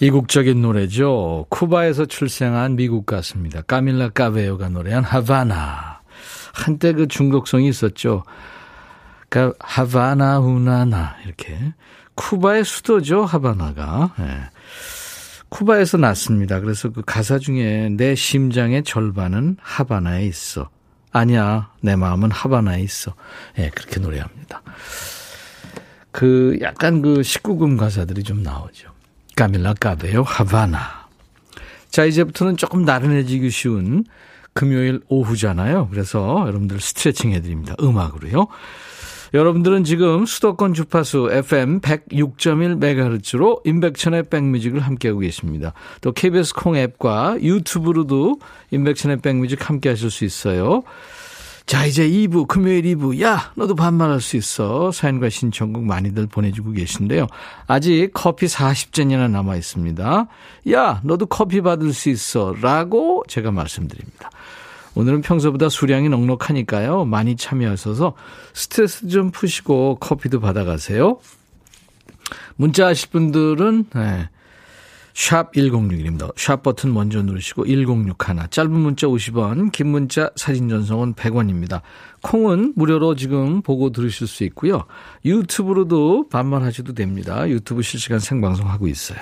이국적인 0.00 0.62
노래죠. 0.62 1.46
쿠바에서 1.48 2.06
출생한 2.06 2.76
미국 2.76 3.06
가수입니다. 3.06 3.62
까밀라 3.62 4.10
까베요가 4.10 4.68
노래한 4.68 5.04
하바나. 5.04 6.00
한때 6.52 6.92
그 6.92 7.08
중독성이 7.08 7.68
있었죠. 7.68 8.24
그러니까 9.28 9.56
하바나 9.60 10.38
후나나 10.38 11.16
이렇게 11.24 11.56
쿠바의 12.14 12.64
수도죠 12.64 13.24
하바나가. 13.24 14.14
예. 14.20 14.40
쿠바에서 15.48 15.98
났습니다. 15.98 16.60
그래서 16.60 16.90
그 16.90 17.02
가사 17.02 17.38
중에 17.38 17.88
내 17.90 18.14
심장의 18.14 18.84
절반은 18.84 19.56
하바나에 19.60 20.26
있어. 20.26 20.68
아니야, 21.10 21.70
내 21.80 21.96
마음은 21.96 22.30
하바나에 22.30 22.82
있어. 22.82 23.14
예, 23.58 23.70
그렇게 23.70 23.98
노래합니다. 23.98 24.62
그 26.10 26.58
약간 26.60 27.00
그 27.00 27.20
19금 27.20 27.78
가사들이 27.78 28.22
좀 28.24 28.42
나오죠. 28.42 28.90
까밀라 29.38 29.74
까베요 29.74 30.24
하바나. 30.24 31.06
자, 31.90 32.04
이제부터는 32.04 32.56
조금 32.56 32.84
나른해지기 32.84 33.50
쉬운 33.50 34.04
금요일 34.52 35.00
오후잖아요. 35.06 35.90
그래서 35.92 36.42
여러분들 36.48 36.80
스트레칭 36.80 37.30
해드립니다. 37.30 37.76
음악으로요. 37.80 38.48
여러분들은 39.34 39.84
지금 39.84 40.26
수도권 40.26 40.74
주파수 40.74 41.28
FM 41.30 41.80
106.1MHz로 41.82 43.64
인백천의 43.64 44.24
백뮤직을 44.24 44.80
함께하고 44.80 45.20
계십니다. 45.20 45.72
또 46.00 46.10
KBS 46.10 46.54
콩 46.54 46.74
앱과 46.74 47.36
유튜브로도 47.40 48.40
인백천의 48.72 49.18
백뮤직 49.18 49.68
함께 49.68 49.90
하실 49.90 50.10
수 50.10 50.24
있어요. 50.24 50.82
자, 51.68 51.84
이제 51.84 52.08
2부, 52.08 52.48
금요일 52.48 52.84
2부. 52.96 53.20
야, 53.20 53.52
너도 53.54 53.74
반말할 53.74 54.22
수 54.22 54.38
있어. 54.38 54.90
사연과 54.90 55.28
신청곡 55.28 55.84
많이들 55.84 56.26
보내주고 56.26 56.72
계신데요. 56.72 57.26
아직 57.66 58.08
커피 58.14 58.46
40잔이나 58.46 59.30
남아 59.30 59.54
있습니다. 59.56 60.28
야, 60.72 61.00
너도 61.04 61.26
커피 61.26 61.60
받을 61.60 61.92
수 61.92 62.08
있어. 62.08 62.54
라고 62.62 63.22
제가 63.28 63.50
말씀드립니다. 63.50 64.30
오늘은 64.94 65.20
평소보다 65.20 65.68
수량이 65.68 66.08
넉넉하니까요. 66.08 67.04
많이 67.04 67.36
참여하셔서 67.36 68.14
스트레스 68.54 69.06
좀 69.08 69.30
푸시고 69.30 69.98
커피도 70.00 70.40
받아가세요. 70.40 71.18
문자 72.56 72.86
하실 72.86 73.10
분들은, 73.10 73.84
네. 73.94 74.30
샵 75.18 75.52
1061입니다. 75.52 76.32
샵 76.38 76.62
버튼 76.62 76.94
먼저 76.94 77.20
누르시고 77.22 77.66
1061. 77.66 78.50
짧은 78.50 78.70
문자 78.70 79.08
50원, 79.08 79.72
긴 79.72 79.88
문자 79.88 80.30
사진 80.36 80.68
전송은 80.68 81.14
100원입니다. 81.14 81.80
콩은 82.22 82.74
무료로 82.76 83.16
지금 83.16 83.60
보고 83.60 83.90
들으실 83.90 84.28
수 84.28 84.44
있고요. 84.44 84.84
유튜브로도 85.24 86.28
반말하셔도 86.28 86.94
됩니다. 86.94 87.48
유튜브 87.48 87.82
실시간 87.82 88.20
생방송하고 88.20 88.86
있어요. 88.86 89.18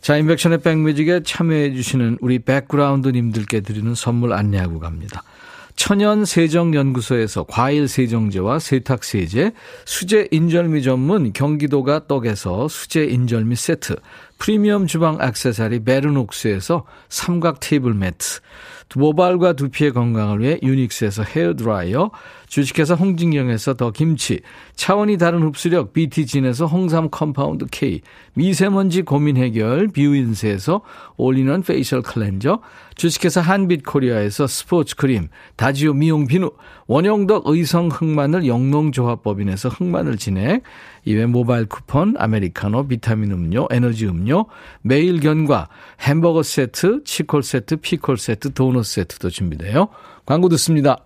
자, 0.00 0.16
임백천의 0.18 0.58
백뮤직에 0.58 1.24
참여해 1.24 1.74
주시는 1.74 2.18
우리 2.20 2.38
백그라운드님들께 2.38 3.62
드리는 3.62 3.92
선물 3.96 4.34
안내하고 4.34 4.78
갑니다. 4.78 5.24
천연 5.76 6.24
세정연구소에서 6.24 7.44
과일 7.44 7.86
세정제와 7.86 8.58
세탁 8.58 9.04
세제, 9.04 9.52
수제 9.84 10.28
인절미 10.30 10.82
전문 10.82 11.32
경기도가 11.34 12.06
떡에서 12.06 12.66
수제 12.66 13.04
인절미 13.04 13.54
세트, 13.56 13.96
프리미엄 14.38 14.86
주방 14.86 15.18
액세서리 15.20 15.84
베르녹스에서 15.84 16.86
삼각 17.10 17.60
테이블 17.60 17.92
매트, 17.92 18.40
모발과 18.94 19.52
두피의 19.52 19.92
건강을 19.92 20.40
위해 20.40 20.58
유닉스에서 20.62 21.22
헤어드라이어, 21.22 22.10
주식회사 22.46 22.94
홍진경에서 22.94 23.74
더 23.74 23.90
김치, 23.90 24.40
차원이 24.74 25.18
다른 25.18 25.42
흡수력 25.42 25.92
BT진에서 25.92 26.66
홍삼 26.66 27.10
컴파운드 27.10 27.66
K, 27.70 28.00
미세먼지 28.34 29.02
고민 29.02 29.36
해결 29.36 29.88
뷰인스에서 29.88 30.82
올인원 31.16 31.62
facial 31.62 32.02
cleanser, 32.02 32.60
주식회사 32.94 33.40
한빛코리아에서 33.40 34.46
스포츠 34.46 34.96
크림, 34.96 35.28
다지오 35.56 35.94
미용 35.94 36.26
비누, 36.26 36.50
원형덕 36.86 37.44
의성 37.46 37.88
흑마늘 37.88 38.46
영농조합법인에서 38.46 39.68
흑마늘 39.68 40.16
진액, 40.16 40.62
이외 41.04 41.26
모바일 41.26 41.66
쿠폰, 41.66 42.14
아메리카노, 42.16 42.88
비타민 42.88 43.32
음료, 43.32 43.66
에너지 43.70 44.06
음료, 44.06 44.46
매일 44.82 45.20
견과, 45.20 45.68
햄버거 46.00 46.42
세트, 46.42 47.04
치콜 47.04 47.42
세트, 47.42 47.76
피콜 47.76 48.18
세트, 48.18 48.52
도넛 48.52 48.84
세트도 48.84 49.30
준비돼요. 49.30 49.88
광고 50.24 50.48
듣습니다. 50.48 51.05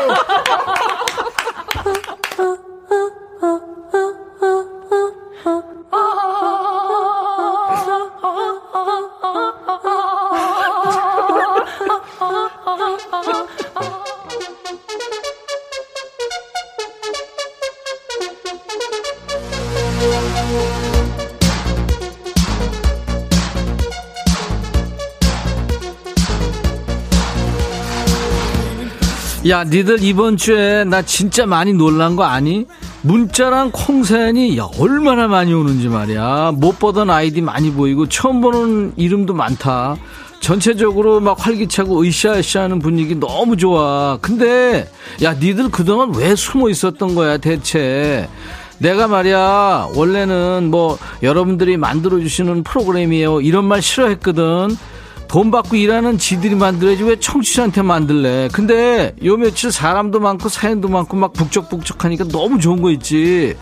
야, 29.51 29.65
니들 29.65 30.01
이번 30.01 30.37
주에 30.37 30.85
나 30.85 31.01
진짜 31.01 31.45
많이 31.45 31.73
놀란 31.73 32.15
거 32.15 32.23
아니? 32.23 32.65
문자랑 33.01 33.71
콩사연이 33.73 34.57
야, 34.57 34.69
얼마나 34.79 35.27
많이 35.27 35.53
오는지 35.53 35.89
말이야. 35.89 36.53
못 36.55 36.79
보던 36.79 37.09
아이디 37.09 37.41
많이 37.41 37.69
보이고 37.69 38.07
처음 38.07 38.39
보는 38.39 38.93
이름도 38.95 39.33
많다. 39.33 39.97
전체적으로 40.39 41.19
막 41.19 41.45
활기차고 41.45 42.01
으쌰으쌰 42.01 42.61
하는 42.61 42.79
분위기 42.79 43.13
너무 43.13 43.57
좋아. 43.57 44.17
근데 44.21 44.89
야, 45.21 45.33
니들 45.33 45.69
그동안 45.69 46.15
왜 46.15 46.33
숨어 46.33 46.69
있었던 46.69 47.13
거야, 47.13 47.35
대체? 47.35 48.29
내가 48.77 49.09
말이야 49.09 49.89
원래는 49.93 50.69
뭐 50.71 50.97
여러분들이 51.21 51.75
만들어 51.75 52.19
주시는 52.19 52.63
프로그램이에요 52.63 53.41
이런 53.41 53.65
말 53.65 53.79
싫어했거든 53.79 54.75
돈 55.31 55.49
받고 55.49 55.77
일하는 55.77 56.17
지들이 56.17 56.55
만들어야지 56.55 57.03
왜 57.03 57.15
청취자한테 57.15 57.83
만들래? 57.83 58.49
근데 58.51 59.15
요 59.23 59.37
며칠 59.37 59.71
사람도 59.71 60.19
많고 60.19 60.49
사연도 60.49 60.89
많고 60.89 61.15
막 61.15 61.31
북적북적하니까 61.31 62.25
너무 62.25 62.59
좋은 62.59 62.81
거 62.81 62.91
있지. 62.91 63.55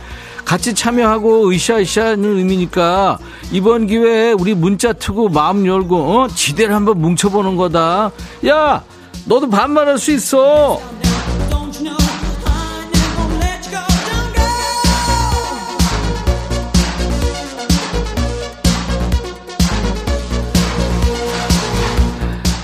같이 0.46 0.74
참여하고 0.74 1.52
으쌰으쌰는 1.52 2.38
의미니까 2.38 3.20
이번 3.52 3.86
기회에 3.86 4.32
우리 4.32 4.56
문자 4.56 4.94
트고 4.94 5.30
마음 5.30 5.68
열고 5.68 5.96
어? 5.96 6.28
지대를 6.28 6.74
한번 6.74 7.00
뭉쳐보는 7.02 7.56
거다. 7.56 8.10
야 8.48 8.84
너도 9.26 9.48
반말할 9.48 10.00
수 10.00 10.12
있어 10.12 10.82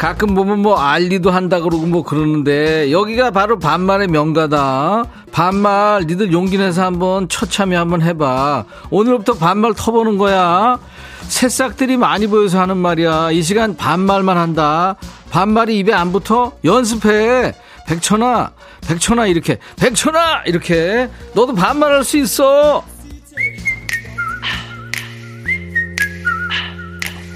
가끔 0.06 0.36
보면 0.36 0.60
뭐 0.60 0.78
알리도 0.78 1.32
한다 1.32 1.60
그러고 1.60 1.88
뭐 1.88 2.04
그러는데 2.04 2.92
여기가 2.92 3.32
바로 3.32 3.58
반말의 3.58 4.08
명가다. 4.10 5.06
반말 5.32 6.04
니들 6.06 6.32
용기 6.32 6.60
내서 6.60 6.84
한번 6.84 7.28
처참히 7.28 7.76
한번 7.76 8.04
해봐. 8.04 8.66
오늘부터 8.92 9.34
반말 9.34 9.74
터보는 9.74 10.20
거야. 10.20 10.78
새싹들이 11.24 11.98
많이 11.98 12.28
보여서 12.28 12.62
하는 12.62 12.78
말이야. 12.78 13.32
이 13.32 13.42
시간 13.42 13.76
반말만 13.76 14.38
한다. 14.38 14.96
반말이 15.32 15.80
입에 15.80 15.92
안 15.92 16.12
붙어? 16.12 16.52
연습해. 16.64 17.56
백천아, 17.88 18.52
백천아 18.88 19.26
이렇게, 19.26 19.58
백천아 19.78 20.44
이렇게. 20.46 21.10
너도 21.34 21.56
반말할 21.56 22.04
수 22.04 22.18
있어. 22.18 22.84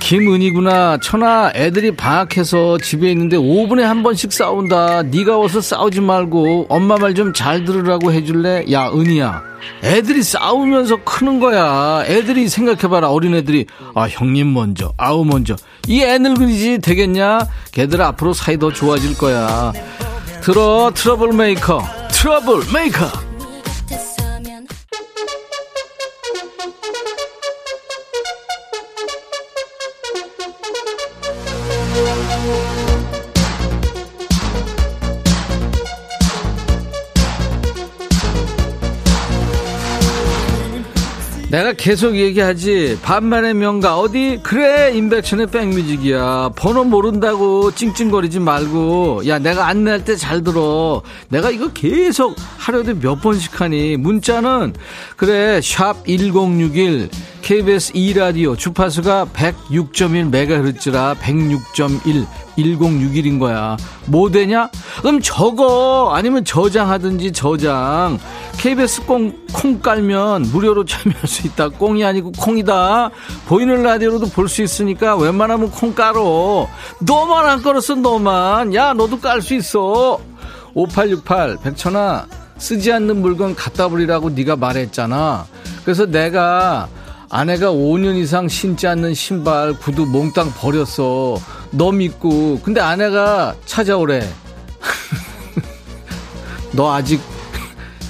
김은희구나. 0.10 0.98
천아 1.04 1.52
애들이 1.54 1.92
방학해서 1.92 2.80
집에 2.80 3.12
있는데 3.12 3.38
5분에 3.38 3.82
한 3.82 4.02
번씩 4.02 4.34
싸운다. 4.34 5.04
네가 5.04 5.38
와서 5.38 5.62
싸우지 5.62 6.02
말고 6.02 6.66
엄마 6.68 6.98
말 6.98 7.14
좀 7.14 7.32
잘 7.32 7.64
들으라고 7.64 8.12
해줄래? 8.12 8.66
야 8.72 8.90
은희야. 8.90 9.44
애들이 9.84 10.24
싸우면서 10.24 11.04
크는 11.04 11.40
거야. 11.40 12.04
애들이 12.08 12.50
생각해봐라 12.50 13.12
어린애들이. 13.12 13.68
아 13.94 14.08
형님 14.10 14.52
먼저 14.52 14.92
아우 14.98 15.24
먼저. 15.24 15.56
이 15.88 16.02
애늙은이지 16.02 16.80
되겠냐? 16.80 17.42
걔들 17.72 18.02
앞으로 18.02 18.34
사이 18.34 18.58
더 18.58 18.74
좋아질 18.74 19.16
거야. 19.16 19.72
들어 20.42 20.90
trouble 20.92 21.34
maker 21.34 21.84
trouble 22.12 22.64
maker 22.74 23.06
내가 41.50 41.74
계속 41.74 42.16
얘기하지. 42.16 43.00
반말의 43.02 43.56
명가. 43.56 43.98
어디? 43.98 44.40
그래 44.44 44.92
인백션의 44.94 45.48
백뮤직이야. 45.48 46.52
번호 46.56 46.84
모른다고 46.84 47.74
찡찡거리지 47.74 48.40
말고. 48.40 49.24
야 49.28 49.40
내가 49.40 49.68
안내할 49.68 50.06
때 50.06 50.16
잘 50.16 50.44
들어. 50.44 51.02
내가 51.30 51.50
이거 51.50 51.70
계속 51.74 52.36
하루에도 52.58 52.94
몇 53.00 53.22
번씩 53.22 53.62
하니? 53.62 53.98
문자는 53.98 54.74
그래 55.18 55.60
샵 55.64 56.06
1061 56.06 57.10
KBS 57.50 57.94
2라디오 57.94 58.56
주파수가 58.56 59.30
106.1MHz라 59.34 61.16
106.1 61.16 62.28
1061인 62.56 63.40
거야. 63.40 63.76
뭐 64.06 64.30
되냐? 64.30 64.70
그럼 65.02 65.20
적어. 65.20 66.12
아니면 66.14 66.46
저장하든지 66.46 67.32
저장. 67.32 68.20
KBS 68.60 69.04
콩, 69.08 69.36
콩 69.52 69.80
깔면 69.80 70.44
무료로 70.44 70.86
참여할 70.86 71.26
수 71.26 71.48
있다. 71.48 71.70
꽁이 71.70 72.06
아니고 72.06 72.34
콩이다. 72.34 73.10
보이는 73.48 73.82
라디오로도 73.82 74.28
볼 74.28 74.48
수 74.48 74.62
있으니까 74.62 75.16
웬만하면 75.16 75.72
콩 75.72 75.96
깔어. 75.96 76.68
너만 77.00 77.50
안 77.50 77.64
깔았어, 77.64 77.96
너만. 77.96 78.76
야, 78.76 78.94
너도 78.94 79.20
깔 79.20 79.42
수 79.42 79.56
있어. 79.56 80.20
5868, 80.76 81.58
백천아, 81.64 82.28
쓰지 82.60 82.94
않는 82.94 83.24
물건 83.24 83.56
갖다 83.56 83.90
버리라고 83.90 84.30
네가 84.30 84.56
말했잖아. 84.56 85.48
그래서 85.84 86.06
내가 86.06 86.88
아내가 87.30 87.68
5년 87.72 88.18
이상 88.18 88.48
신지 88.48 88.88
않는 88.88 89.14
신발, 89.14 89.74
구두 89.74 90.06
몽땅 90.08 90.52
버렸어. 90.54 91.38
너 91.72 91.92
믿고. 91.92 92.60
근데 92.64 92.82
아내가 92.82 93.56
찾아오래. 93.66 94.28
너 96.74 96.92
아직 96.92 97.22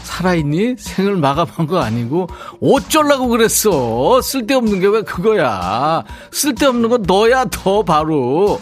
살아있니? 0.03 0.75
생을 0.77 1.17
마감한 1.17 1.67
거 1.67 1.79
아니고 1.79 2.27
어쩌려고 2.61 3.27
그랬어. 3.27 4.21
쓸데없는 4.21 4.79
게 4.79 4.87
왜 4.87 5.01
그거야. 5.01 6.03
쓸데없는 6.31 6.89
건 6.89 7.03
너야 7.05 7.45
더 7.45 7.83
바로. 7.83 8.61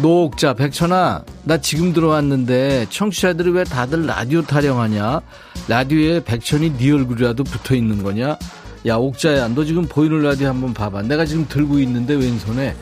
노옥자 0.00 0.54
백천아 0.54 1.22
나 1.44 1.58
지금 1.58 1.92
들어왔는데 1.92 2.86
청취자들이 2.88 3.50
왜 3.50 3.62
다들 3.64 4.06
라디오 4.06 4.40
타령하냐 4.40 5.20
라디오에 5.68 6.24
백천이 6.24 6.78
네 6.78 6.92
얼굴이라도 6.92 7.44
붙어있는 7.44 8.02
거냐 8.02 8.38
야 8.86 8.96
옥자야 8.96 9.48
너 9.48 9.64
지금 9.64 9.86
보이는 9.86 10.22
라디오 10.22 10.48
한번 10.48 10.74
봐봐. 10.74 11.02
내가 11.02 11.24
지금 11.24 11.46
들고 11.48 11.78
있는데 11.80 12.14
왼손에. 12.14 12.74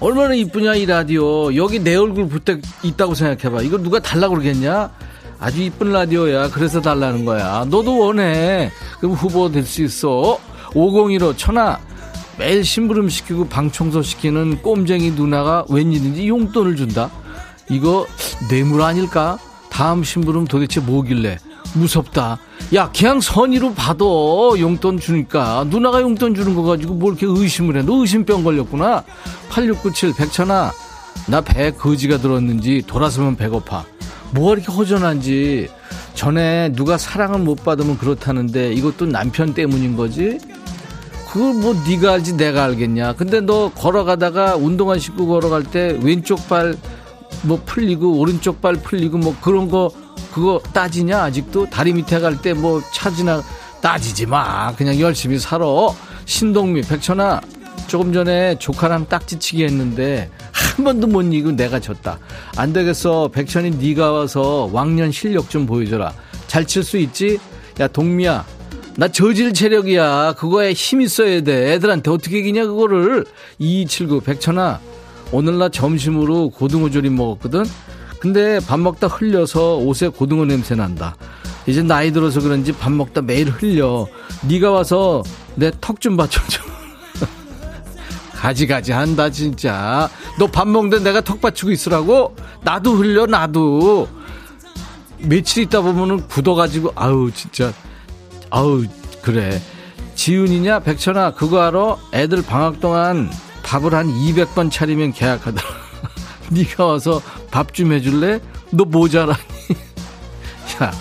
얼마나 0.00 0.34
이쁘냐 0.34 0.74
이 0.76 0.86
라디오. 0.86 1.54
여기 1.54 1.78
내 1.78 1.94
얼굴 1.96 2.28
붙어 2.28 2.56
있다고 2.82 3.14
생각해봐. 3.14 3.62
이거 3.62 3.78
누가 3.78 4.00
달라고 4.00 4.34
그러겠냐? 4.34 4.90
아주 5.38 5.62
이쁜 5.62 5.92
라디오야. 5.92 6.50
그래서 6.50 6.80
달라는 6.80 7.24
거야. 7.24 7.66
너도 7.68 7.98
원해. 7.98 8.70
그럼 9.00 9.14
후보 9.14 9.50
될 9.50 9.64
수 9.64 9.82
있어. 9.82 10.38
5015 10.74 11.36
천하. 11.36 11.78
매일 12.38 12.64
심부름 12.64 13.08
시키고 13.08 13.46
방 13.48 13.70
청소 13.70 14.02
시키는 14.02 14.62
꼼쟁이 14.62 15.12
누나가 15.12 15.64
웬일인지 15.68 16.26
용돈을 16.26 16.74
준다. 16.76 17.10
이거 17.70 18.06
뇌물 18.48 18.82
아닐까? 18.82 19.38
다음 19.70 20.02
심부름 20.02 20.46
도대체 20.46 20.80
뭐길래? 20.80 21.38
무섭다. 21.74 22.38
야, 22.72 22.90
그냥 22.96 23.20
선의로 23.20 23.74
받아. 23.74 24.04
용돈 24.58 24.98
주니까. 24.98 25.64
누나가 25.68 26.00
용돈 26.00 26.34
주는 26.34 26.54
거 26.54 26.62
가지고 26.62 26.94
뭘 26.94 27.16
이렇게 27.16 27.26
의심을 27.40 27.76
해. 27.76 27.82
너 27.82 28.00
의심병 28.00 28.42
걸렸구나. 28.42 29.04
8697, 29.50 30.14
백천아. 30.14 30.72
나 31.28 31.40
배 31.40 31.70
거지가 31.70 32.18
들었는지 32.18 32.82
돌아서면 32.86 33.36
배고파. 33.36 33.84
뭐가 34.32 34.54
이렇게 34.54 34.72
허전한지. 34.72 35.68
전에 36.14 36.72
누가 36.72 36.98
사랑을 36.98 37.38
못 37.40 37.64
받으면 37.64 37.98
그렇다는데 37.98 38.72
이것도 38.72 39.06
남편 39.06 39.54
때문인 39.54 39.96
거지? 39.96 40.38
그걸 41.30 41.54
뭐 41.54 41.74
네가 41.86 42.12
알지 42.14 42.36
내가 42.36 42.64
알겠냐. 42.64 43.14
근데 43.14 43.40
너 43.40 43.70
걸어가다가 43.72 44.56
운동화 44.56 44.98
신고 44.98 45.26
걸어갈 45.28 45.62
때 45.62 45.96
왼쪽 46.02 46.48
발 46.48 46.76
뭐 47.42 47.60
풀리고 47.66 48.18
오른쪽 48.20 48.62
발 48.62 48.74
풀리고 48.76 49.18
뭐 49.18 49.36
그런 49.42 49.68
거 49.68 49.90
그거 50.32 50.60
따지냐? 50.72 51.22
아직도 51.24 51.70
다리 51.70 51.92
밑에 51.92 52.18
갈 52.20 52.36
때 52.42 52.54
뭐 52.54 52.82
차지나 52.92 53.42
따지지 53.80 54.26
마. 54.26 54.74
그냥 54.74 54.98
열심히 55.00 55.38
살아. 55.38 55.64
신동미 56.26 56.82
백천아 56.82 57.40
조금 57.86 58.12
전에 58.12 58.58
조카랑 58.58 59.08
딱지치기 59.08 59.62
했는데 59.64 60.30
한 60.52 60.84
번도 60.84 61.06
못 61.06 61.22
이기고 61.22 61.52
내가 61.52 61.78
졌다. 61.80 62.18
안 62.56 62.72
되겠어. 62.72 63.28
백천이 63.28 63.72
네가 63.72 64.10
와서 64.12 64.68
왕년 64.72 65.12
실력 65.12 65.50
좀 65.50 65.66
보여줘라. 65.66 66.12
잘 66.46 66.66
칠 66.66 66.82
수 66.82 66.96
있지? 66.98 67.38
야 67.80 67.86
동미야. 67.88 68.44
나 68.96 69.08
저질 69.08 69.52
체력이야. 69.52 70.34
그거에 70.38 70.72
힘 70.72 71.00
있어야 71.02 71.42
돼. 71.42 71.72
애들한테 71.74 72.10
어떻게 72.10 72.38
이기냐 72.38 72.66
그거를. 72.66 73.26
2279 73.58 74.20
백천아. 74.20 74.80
오늘 75.32 75.58
나 75.58 75.68
점심으로 75.68 76.50
고등어 76.50 76.90
조림 76.90 77.16
먹었거든 77.16 77.64
근데 78.24 78.58
밥 78.66 78.80
먹다 78.80 79.06
흘려서 79.06 79.76
옷에 79.76 80.08
고등어 80.08 80.46
냄새 80.46 80.74
난다. 80.74 81.14
이제 81.66 81.82
나이 81.82 82.10
들어서 82.10 82.40
그런지 82.40 82.72
밥 82.72 82.90
먹다 82.90 83.20
매일 83.20 83.50
흘려. 83.50 84.06
네가 84.48 84.70
와서 84.70 85.22
내 85.56 85.70
턱 85.78 86.00
좀 86.00 86.16
받쳐줘. 86.16 86.62
가지가지 88.32 88.92
한다 88.92 89.28
진짜. 89.28 90.08
너 90.38 90.46
밥 90.46 90.66
먹는데 90.68 91.00
내가 91.00 91.20
턱 91.20 91.42
받치고 91.42 91.70
있으라고? 91.70 92.34
나도 92.62 92.94
흘려 92.94 93.26
나도. 93.26 94.08
며칠 95.18 95.64
있다 95.64 95.82
보면은 95.82 96.26
굳어가지고 96.26 96.92
아우 96.94 97.30
진짜 97.30 97.74
아우 98.48 98.84
그래. 99.20 99.60
지훈이냐 100.14 100.78
백천아 100.80 101.34
그거 101.34 101.60
알아? 101.60 101.96
애들 102.14 102.40
방학 102.42 102.80
동안 102.80 103.30
밥을 103.64 103.92
한 103.92 104.08
200번 104.08 104.70
차리면 104.70 105.12
계약하더라. 105.12 105.83
네가 106.50 106.84
와서 106.84 107.20
밥 107.50 107.72
좀 107.72 107.92
해줄래? 107.92 108.40
너 108.70 108.84
모자라니? 108.84 109.38
야, 110.82 110.92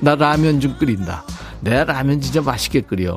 나 0.00 0.14
라면 0.14 0.60
좀 0.60 0.76
끓인다. 0.78 1.24
내 1.60 1.84
라면 1.84 2.20
진짜 2.20 2.40
맛있게 2.40 2.80
끓여. 2.82 3.16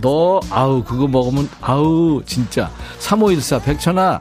너, 0.00 0.40
아우, 0.50 0.84
그거 0.84 1.06
먹으면, 1.08 1.48
아우, 1.60 2.22
진짜. 2.24 2.70
3514, 2.98 3.58
백천아, 3.60 4.20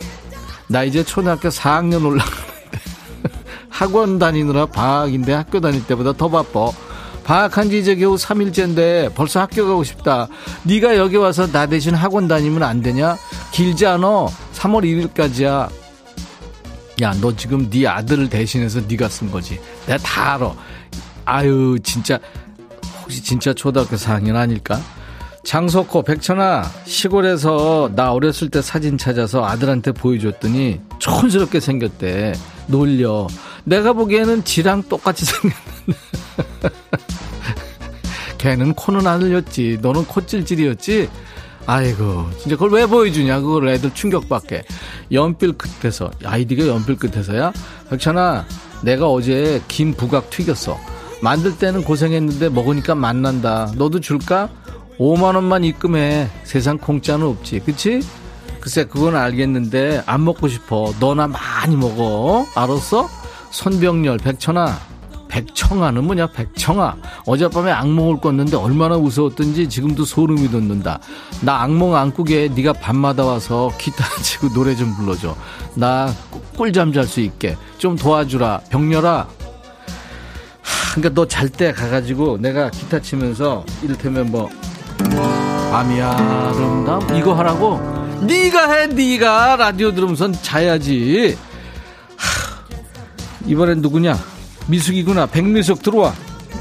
나 0.68 0.84
이제 0.84 1.04
초등학교 1.04 1.50
4학년 1.50 2.06
올라가는데. 2.06 2.48
학원 3.70 4.18
다니느라 4.18 4.66
방학인데 4.66 5.34
학교 5.34 5.60
다닐 5.60 5.86
때보다 5.86 6.14
더 6.14 6.30
바빠. 6.30 6.72
방학한 7.26 7.70
지 7.70 7.80
이제 7.80 7.96
겨우 7.98 8.16
3일째인데 8.16 9.14
벌써 9.14 9.42
학교 9.42 9.68
가고 9.68 9.84
싶다. 9.84 10.28
네가 10.64 10.96
여기 10.98 11.18
와서 11.18 11.46
나 11.46 11.66
대신 11.68 11.94
학원 11.94 12.28
다니면 12.30 12.64
안 12.64 12.82
되냐? 12.82 13.18
길지 13.52 13.86
않아. 13.86 14.28
3월 14.54 15.12
1일까지야. 15.14 15.70
야, 17.02 17.14
너 17.22 17.36
지금 17.36 17.70
네 17.70 17.88
아들을 17.88 18.30
대신해서 18.30 18.82
네가 18.88 19.08
쓴 19.08 19.30
거지. 19.30 19.60
내가 19.86 19.98
다 20.00 20.34
알아. 20.36 20.54
아유, 21.26 21.78
진짜 21.84 22.20
혹시 23.02 23.22
진짜 23.22 23.54
초등학교 23.54 23.96
4학년 23.96 24.36
아닐까? 24.36 24.80
장석호, 25.44 26.04
백천아, 26.04 26.70
시골에서 26.86 27.92
나 27.96 28.12
어렸을 28.12 28.50
때 28.50 28.62
사진 28.62 28.98
찾아서 28.98 29.46
아들한테 29.46 29.92
보여줬더니 29.94 30.82
촌스럽게 31.00 31.60
생겼대. 31.60 32.34
놀려. 32.68 33.28
내가 33.64 33.94
보기에는 33.94 34.44
지랑 34.44 34.84
똑같이 34.90 35.24
생겼는데. 35.26 35.98
걔는 38.40 38.74
코는 38.74 39.08
안 39.08 39.22
흘렸지. 39.22 39.80
너는 39.82 40.06
콧질질이었지? 40.06 41.10
아이고, 41.68 42.30
진짜 42.40 42.56
그걸 42.56 42.72
왜 42.72 42.86
보여주냐? 42.86 43.42
그걸 43.42 43.68
애들 43.68 43.94
충격받게. 43.94 44.64
연필 45.12 45.54
끝에서, 45.58 46.10
아이디가 46.24 46.66
연필 46.66 46.96
끝에서야? 46.96 47.52
백천아, 47.90 48.46
내가 48.84 49.10
어제 49.10 49.62
김 49.68 49.94
부각 49.94 50.30
튀겼어. 50.30 50.80
만들 51.22 51.58
때는 51.58 51.84
고생했는데 51.84 52.50
먹으니까 52.50 52.96
맛난다. 52.96 53.70
너도 53.76 54.00
줄까? 54.00 54.50
5만원만 54.98 55.66
입금해. 55.66 56.30
세상 56.44 56.78
공짜는 56.78 57.28
없지. 57.28 57.60
그치? 57.60 58.00
글쎄, 58.62 58.86
그건 58.86 59.18
알겠는데, 59.18 60.04
안 60.06 60.24
먹고 60.24 60.48
싶어. 60.48 60.94
너나 61.02 61.28
많이 61.28 61.76
먹어. 61.76 62.48
알았어? 62.56 63.10
손병렬, 63.52 64.20
백천아. 64.20 64.80
백청아는 65.28 66.04
뭐냐? 66.06 66.28
백청아. 66.28 66.96
어젯밤에 67.26 67.72
악몽을 67.72 68.20
꿨는데 68.20 68.56
얼마나 68.58 68.98
무서웠던지 68.98 69.68
지금도 69.70 70.06
소름이 70.06 70.50
돋는다. 70.50 71.00
나 71.42 71.62
악몽 71.62 71.96
안 71.96 72.12
꾸게 72.14 72.50
네가 72.56 72.74
밤마다 72.74 73.26
와서 73.26 73.72
기타 73.78 74.06
치고 74.22 74.54
노래 74.54 74.76
좀 74.76 74.96
불러줘. 74.96 75.36
나 75.76 76.14
꿀잠 76.56 76.94
잘 76.94 77.06
수 77.08 77.20
있게 77.22 77.58
좀 77.78 77.96
도와주라. 77.96 78.62
병렬아. 78.70 79.28
그러니까 80.96 81.14
너 81.22 81.28
잘 81.28 81.50
때 81.50 81.72
가가지고 81.72 82.38
내가 82.40 82.70
기타 82.72 83.00
치면서 83.00 83.64
이를테면 83.84 84.32
뭐 84.32 84.50
밤이 85.72 86.02
아름다움 86.02 87.16
이거 87.16 87.34
하라고? 87.36 87.80
네가 88.22 88.72
해 88.72 88.88
네가. 88.88 89.58
라디오 89.58 89.92
들으면서 89.94 90.32
자야지. 90.32 91.38
하, 92.16 92.66
이번엔 93.46 93.82
누구냐 93.82 94.18
미숙이구나. 94.68 95.28
백미숙 95.28 95.82
들어와. 95.82 96.14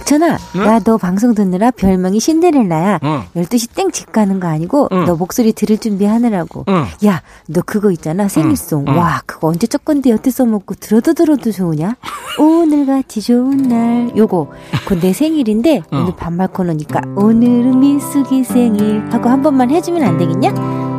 전아, 0.04 0.38
응? 0.54 0.64
나너 0.64 0.98
방송 0.98 1.34
듣느라 1.34 1.72
별명이 1.72 2.20
신데렐라야. 2.20 3.00
응. 3.02 3.22
12시 3.34 3.74
땡 3.74 3.90
집 3.90 4.12
가는 4.12 4.38
거 4.38 4.46
아니고 4.46 4.88
응. 4.92 5.04
너 5.04 5.16
목소리 5.16 5.52
들을 5.52 5.78
준비하느라고. 5.78 6.64
응. 6.68 6.84
야, 7.06 7.22
너 7.48 7.60
그거 7.62 7.90
있잖아. 7.90 8.28
생일송. 8.28 8.84
응. 8.86 8.96
와, 8.96 9.20
그거 9.26 9.48
언제 9.48 9.66
적 9.66 9.84
건데 9.84 10.10
여태 10.10 10.30
써먹고 10.30 10.76
들어도 10.76 11.12
들어도 11.12 11.50
좋으냐? 11.50 11.96
오늘같이 12.38 13.20
좋은 13.20 13.56
날. 13.56 14.12
요거. 14.16 14.52
그건 14.84 15.00
내 15.00 15.12
생일인데 15.12 15.82
응. 15.92 15.98
오늘 15.98 16.14
반말 16.14 16.46
코너니까 16.48 17.00
오늘은 17.16 17.80
미숙이 17.80 18.44
생일 18.44 19.04
하고 19.10 19.28
한 19.28 19.42
번만 19.42 19.70
해주면 19.70 20.04
안 20.04 20.18
되겠냐? 20.18 20.50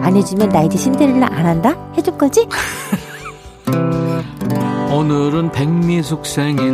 안 0.03 0.17
해주면 0.17 0.49
나 0.49 0.63
이제 0.63 0.77
신데렐라 0.77 1.27
안 1.31 1.45
한다? 1.45 1.77
해줄 1.97 2.17
거지? 2.17 2.45
오늘은 4.89 5.51
백미숙 5.51 6.25
생일. 6.25 6.73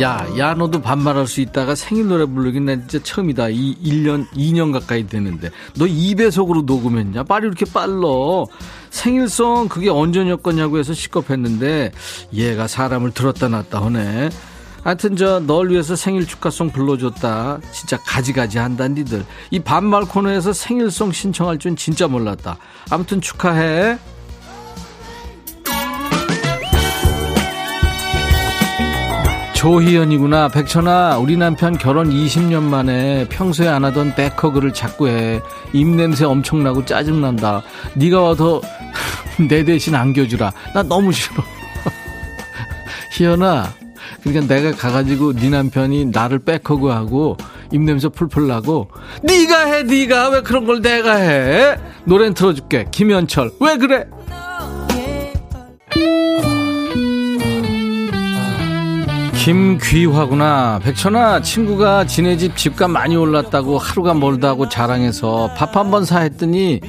야, 0.00 0.26
야, 0.36 0.54
너도 0.54 0.82
반말할 0.82 1.28
수 1.28 1.40
있다가 1.40 1.76
생일 1.76 2.08
노래 2.08 2.24
부르긴 2.26 2.64
난 2.64 2.86
진짜 2.88 3.04
처음이다. 3.04 3.50
이 3.50 3.76
1년, 3.82 4.28
2년 4.30 4.72
가까이 4.72 5.06
되는데. 5.06 5.50
너 5.76 5.84
2배속으로 5.84 6.64
녹음했냐? 6.64 7.22
빨리 7.22 7.46
이렇게 7.46 7.64
빨러. 7.64 8.44
생일송 8.90 9.68
그게 9.68 9.88
언제였겠냐고 9.88 10.78
해서 10.78 10.92
시겁했는데, 10.92 11.92
얘가 12.32 12.66
사람을 12.66 13.12
들었다 13.12 13.48
놨다 13.48 13.84
하네. 13.84 14.30
하여튼 14.82 15.16
저 15.16 15.40
널 15.40 15.70
위해서 15.70 15.96
생일 15.96 16.26
축하송 16.26 16.70
불러줬다. 16.70 17.60
진짜 17.72 17.96
가지가지 18.04 18.58
한다 18.58 18.86
니들. 18.86 19.24
이 19.50 19.60
반말 19.60 20.04
코너에서 20.04 20.52
생일송 20.52 21.12
신청할 21.12 21.58
줄 21.58 21.74
진짜 21.76 22.06
몰랐다. 22.06 22.58
아무튼 22.90 23.20
축하해. 23.20 23.96
조희연이구나. 29.64 30.48
백천아, 30.48 31.16
우리 31.16 31.38
남편 31.38 31.78
결혼 31.78 32.10
20년 32.10 32.64
만에 32.64 33.26
평소에 33.30 33.66
안 33.66 33.82
하던 33.86 34.14
백허그를 34.14 34.74
자꾸 34.74 35.08
해. 35.08 35.40
입냄새 35.72 36.26
엄청나고 36.26 36.84
짜증난다. 36.84 37.62
네가 37.94 38.20
와서 38.20 38.60
내 39.48 39.64
대신 39.64 39.94
안겨주라. 39.94 40.52
나 40.74 40.82
너무 40.82 41.12
싫어. 41.12 41.42
희연아, 43.16 43.72
그러니까 44.22 44.54
내가 44.54 44.76
가가지고 44.76 45.32
네 45.32 45.48
남편이 45.48 46.10
나를 46.12 46.40
백허그하고 46.40 47.38
입냄새 47.72 48.10
풀풀 48.10 48.46
나고 48.46 48.90
네가 49.22 49.64
해, 49.64 49.82
네가 49.84 50.28
왜 50.28 50.42
그런 50.42 50.66
걸 50.66 50.82
내가 50.82 51.14
해? 51.14 51.78
노래 52.04 52.34
틀어줄게. 52.34 52.84
김현철, 52.90 53.52
왜 53.60 53.78
그래? 53.78 54.04
김귀화구나. 59.44 60.80
백천아, 60.82 61.42
친구가 61.42 62.06
지네 62.06 62.38
집 62.38 62.56
집값 62.56 62.90
많이 62.90 63.14
올랐다고 63.14 63.76
하루가 63.76 64.14
멀다고 64.14 64.70
자랑해서 64.70 65.50
밥 65.54 65.76
한 65.76 65.90
번 65.90 66.04
사 66.06 66.20
했더니 66.20 66.80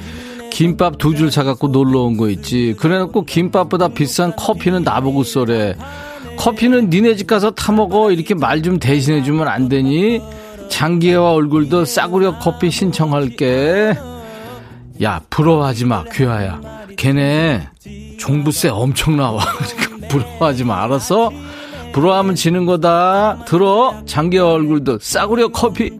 김밥 0.50 0.96
두 0.96 1.14
줄 1.14 1.30
사갖고 1.30 1.68
놀러 1.68 2.00
온 2.00 2.16
거 2.16 2.30
있지. 2.30 2.74
그래 2.78 2.96
놓고 2.98 3.26
김밥보다 3.26 3.88
비싼 3.88 4.34
커피는 4.36 4.84
나보고 4.84 5.22
쏘래. 5.22 5.76
커피는 6.38 6.88
니네 6.88 7.16
집 7.16 7.26
가서 7.26 7.50
타먹어. 7.50 8.10
이렇게 8.10 8.34
말 8.34 8.62
좀 8.62 8.78
대신해주면 8.78 9.46
안 9.48 9.68
되니? 9.68 10.22
장기와 10.70 11.32
얼굴도 11.32 11.84
싸구려 11.84 12.38
커피 12.38 12.70
신청할게. 12.70 13.94
야, 15.02 15.20
부러워하지 15.28 15.84
마, 15.84 16.04
귀하야. 16.04 16.58
걔네 16.96 17.68
종부세 18.18 18.70
엄청 18.70 19.18
나와. 19.18 19.44
그러니까 19.60 20.08
부러워하지 20.08 20.64
마, 20.64 20.82
알았어? 20.84 21.30
부러워하면 21.96 22.34
지는 22.34 22.66
거다. 22.66 23.46
들어? 23.46 24.02
장기와 24.04 24.52
얼굴도 24.52 24.98
싸구려 25.00 25.48
커피. 25.48 25.90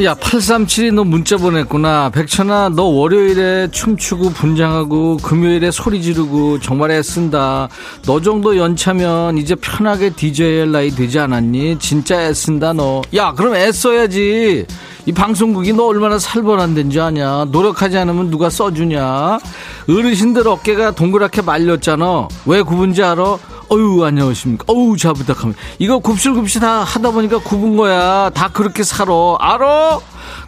야, 0.00 0.14
8372 0.14 0.90
너 0.92 1.04
문자 1.04 1.36
보냈구나. 1.36 2.10
백천아, 2.10 2.70
너 2.70 2.84
월요일에 2.84 3.68
춤추고 3.70 4.30
분장하고 4.30 5.18
금요일에 5.18 5.70
소리 5.70 6.00
지르고 6.02 6.58
정말 6.60 6.90
애쓴다. 6.92 7.68
너 8.06 8.20
정도 8.20 8.56
연차면 8.56 9.36
이제 9.36 9.54
편하게 9.54 10.10
DJ 10.10 10.60
할 10.60 10.72
나이 10.72 10.90
되지 10.90 11.18
않았니? 11.18 11.78
진짜 11.78 12.22
애쓴다, 12.22 12.72
너. 12.72 13.02
야, 13.14 13.32
그럼 13.32 13.54
애써야지. 13.54 14.66
이 15.04 15.12
방송국이 15.12 15.74
너 15.74 15.86
얼마나 15.88 16.18
살벌한 16.18 16.74
데인지 16.74 16.98
아냐? 16.98 17.46
노력하지 17.52 17.98
않으면 17.98 18.30
누가 18.30 18.48
써주냐? 18.48 19.38
어르신들 19.88 20.48
어깨가 20.48 20.92
동그랗게 20.92 21.42
말렸잖아. 21.42 22.28
왜 22.46 22.62
굽은지 22.62 23.02
알아? 23.02 23.36
어유 23.72 24.04
안녕하십니까. 24.04 24.64
어우 24.66 24.98
잘 24.98 25.14
부탁합니다. 25.14 25.60
이거 25.78 25.98
굽실굽실 25.98 26.60
다 26.60 26.84
하다 26.84 27.10
보니까 27.12 27.38
굽은 27.38 27.76
거야. 27.78 28.28
다 28.30 28.48
그렇게 28.52 28.82
살아. 28.82 29.12
알아? 29.38 29.98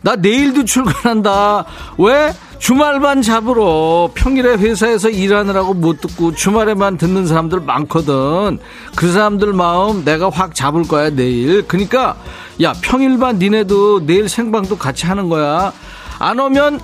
나 0.03 0.17
내일도 0.17 0.65
출근한다. 0.67 1.65
왜? 1.99 2.35
주말만 2.59 3.23
잡으러 3.23 4.11
평일에 4.15 4.55
회사에서 4.57 5.09
일하느라고 5.09 5.75
못 5.75 6.01
듣고 6.01 6.35
주말에만 6.35 6.99
듣는 6.99 7.27
사람들 7.27 7.61
많거든. 7.61 8.59
그 8.95 9.11
사람들 9.11 9.55
마음 9.55 10.05
내가 10.05 10.29
확 10.29 10.55
잡을 10.55 10.83
거야 10.83 11.09
내일. 11.09 11.67
그러니까 11.67 12.17
야 12.63 12.75
평일반 12.83 13.39
니네도 13.39 14.05
내일 14.07 14.29
생방도 14.29 14.77
같이 14.77 15.07
하는 15.07 15.31
거야. 15.31 15.73
안 16.19 16.39
오면 16.39 16.79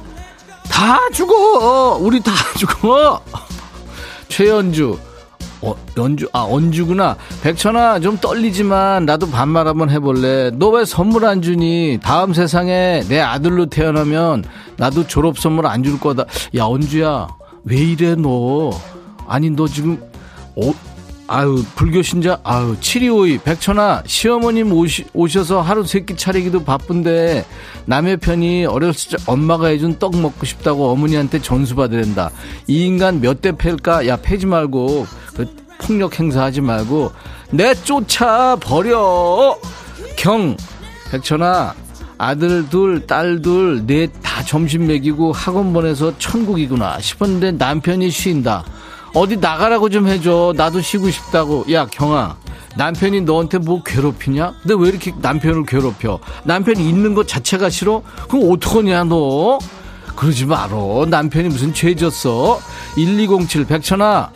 다 0.70 0.98
죽어. 1.12 1.98
우리 2.00 2.22
다 2.22 2.32
죽어. 2.56 3.20
최연주 4.28 4.98
어, 5.62 5.74
연주, 5.98 6.26
아, 6.32 6.46
언주구나. 6.48 7.16
백천아, 7.42 8.00
좀 8.00 8.16
떨리지만, 8.18 9.04
나도 9.04 9.28
반말 9.30 9.66
한번 9.68 9.90
해볼래. 9.90 10.50
너 10.52 10.70
왜 10.70 10.84
선물 10.84 11.26
안 11.26 11.42
주니? 11.42 11.98
다음 12.02 12.32
세상에 12.32 13.02
내 13.08 13.20
아들로 13.20 13.66
태어나면, 13.66 14.44
나도 14.76 15.06
졸업 15.06 15.38
선물 15.38 15.66
안 15.66 15.82
줄 15.84 16.00
거다. 16.00 16.24
야, 16.56 16.64
언주야, 16.64 17.28
왜 17.64 17.76
이래, 17.76 18.14
너? 18.14 18.70
아니, 19.28 19.50
너 19.50 19.66
지금, 19.68 20.00
어, 20.56 20.72
아유, 21.28 21.62
불교 21.76 22.00
신자, 22.02 22.38
아유, 22.42 22.74
7252, 22.80 23.38
백천아, 23.44 24.02
시어머님 24.06 24.72
오시, 24.72 25.04
오셔서 25.12 25.60
하루 25.60 25.84
세끼 25.84 26.16
차리기도 26.16 26.64
바쁜데, 26.64 27.44
남의 27.84 28.16
편이 28.16 28.64
어렸을 28.66 29.16
때 29.18 29.22
엄마가 29.26 29.66
해준 29.68 29.98
떡 29.98 30.16
먹고 30.16 30.44
싶다고 30.46 30.88
어머니한테 30.90 31.40
전수 31.42 31.74
받으랜다. 31.76 32.30
이 32.66 32.86
인간 32.86 33.20
몇대 33.20 33.52
팰까? 33.52 34.06
야, 34.08 34.16
패지 34.16 34.46
말고, 34.46 35.06
그 35.06 35.19
폭력 35.80 36.18
행사하지 36.18 36.60
말고, 36.60 37.12
내 37.50 37.74
쫓아, 37.74 38.56
버려! 38.56 39.58
경, 40.16 40.56
백천아, 41.10 41.74
아들 42.18 42.68
둘, 42.68 43.06
딸 43.06 43.40
둘, 43.42 43.86
넷 43.86 44.10
다 44.40 44.44
점심 44.44 44.86
먹이고 44.86 45.32
학원 45.32 45.72
보내서 45.72 46.16
천국이구나 46.18 47.00
싶었는데 47.00 47.52
남편이 47.52 48.10
쉰다. 48.10 48.64
어디 49.12 49.36
나가라고 49.36 49.88
좀 49.90 50.06
해줘. 50.06 50.54
나도 50.56 50.80
쉬고 50.80 51.10
싶다고. 51.10 51.64
야, 51.72 51.84
경아. 51.86 52.36
남편이 52.76 53.22
너한테 53.22 53.58
뭐 53.58 53.82
괴롭히냐? 53.82 54.54
근데 54.62 54.74
왜 54.78 54.88
이렇게 54.88 55.12
남편을 55.20 55.66
괴롭혀? 55.66 56.20
남편이 56.44 56.88
있는 56.88 57.14
것 57.14 57.26
자체가 57.26 57.70
싫어? 57.70 58.02
그럼 58.28 58.52
어떡하냐, 58.52 59.04
너? 59.04 59.58
그러지 60.14 60.46
말어. 60.46 61.06
남편이 61.10 61.48
무슨 61.48 61.74
죄 61.74 61.94
졌어? 61.96 62.60
1207 62.96 63.64
백천아. 63.66 64.30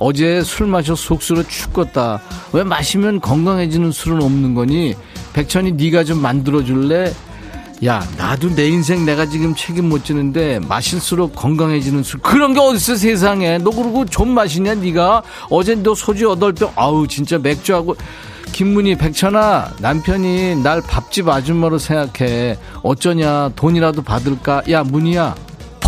어제 0.00 0.42
술 0.42 0.66
마셔 0.66 0.94
속수로 0.96 1.42
죽겠다. 1.46 2.22
왜 2.54 2.64
마시면 2.64 3.20
건강해지는 3.20 3.92
술은 3.92 4.22
없는 4.22 4.54
거니? 4.54 4.94
백천이 5.34 5.72
네가 5.72 6.04
좀 6.04 6.20
만들어 6.22 6.64
줄래? 6.64 7.12
야, 7.84 8.02
나도 8.16 8.54
내 8.54 8.66
인생 8.68 9.04
내가 9.04 9.26
지금 9.26 9.54
책임 9.54 9.90
못 9.90 10.04
지는데 10.04 10.58
마실수록 10.60 11.34
건강해지는 11.36 12.02
술 12.02 12.20
그런 12.20 12.54
게 12.54 12.60
어딨어 12.60 12.96
세상에. 12.96 13.58
너 13.58 13.70
그러고 13.70 14.06
좀 14.06 14.30
마시냐 14.30 14.74
네가? 14.76 15.22
어제 15.50 15.74
너 15.74 15.94
소주 15.94 16.24
여덟 16.24 16.54
병 16.54 16.72
아우 16.76 17.06
진짜 17.06 17.38
맥주하고 17.38 17.94
김문희 18.52 18.96
백천아 18.96 19.74
남편이 19.80 20.62
날 20.62 20.80
밥집 20.80 21.28
아줌마로 21.28 21.78
생각해. 21.78 22.56
어쩌냐 22.82 23.50
돈이라도 23.54 24.00
받을까? 24.02 24.62
야 24.70 24.82
문희야 24.82 25.34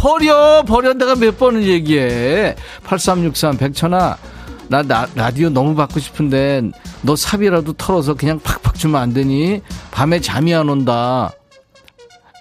버려 0.03 0.65
버려 0.65 0.93
내가 0.95 1.15
몇 1.15 1.39
번을 1.39 1.63
얘기해. 1.63 2.57
8363 2.83 3.57
백천아 3.57 4.19
나, 4.67 4.83
나 4.83 5.07
라디오 5.15 5.49
너무 5.49 5.77
받고 5.77 6.01
싶은데 6.01 6.63
너 7.03 7.15
삽이라도 7.15 7.75
털어서 7.75 8.15
그냥 8.15 8.41
팍팍 8.41 8.75
주면 8.75 9.01
안 9.01 9.13
되니? 9.15 9.63
밤에 9.93 10.21
잠이 10.21 10.53
안 10.53 10.69
온다. 10.69 11.31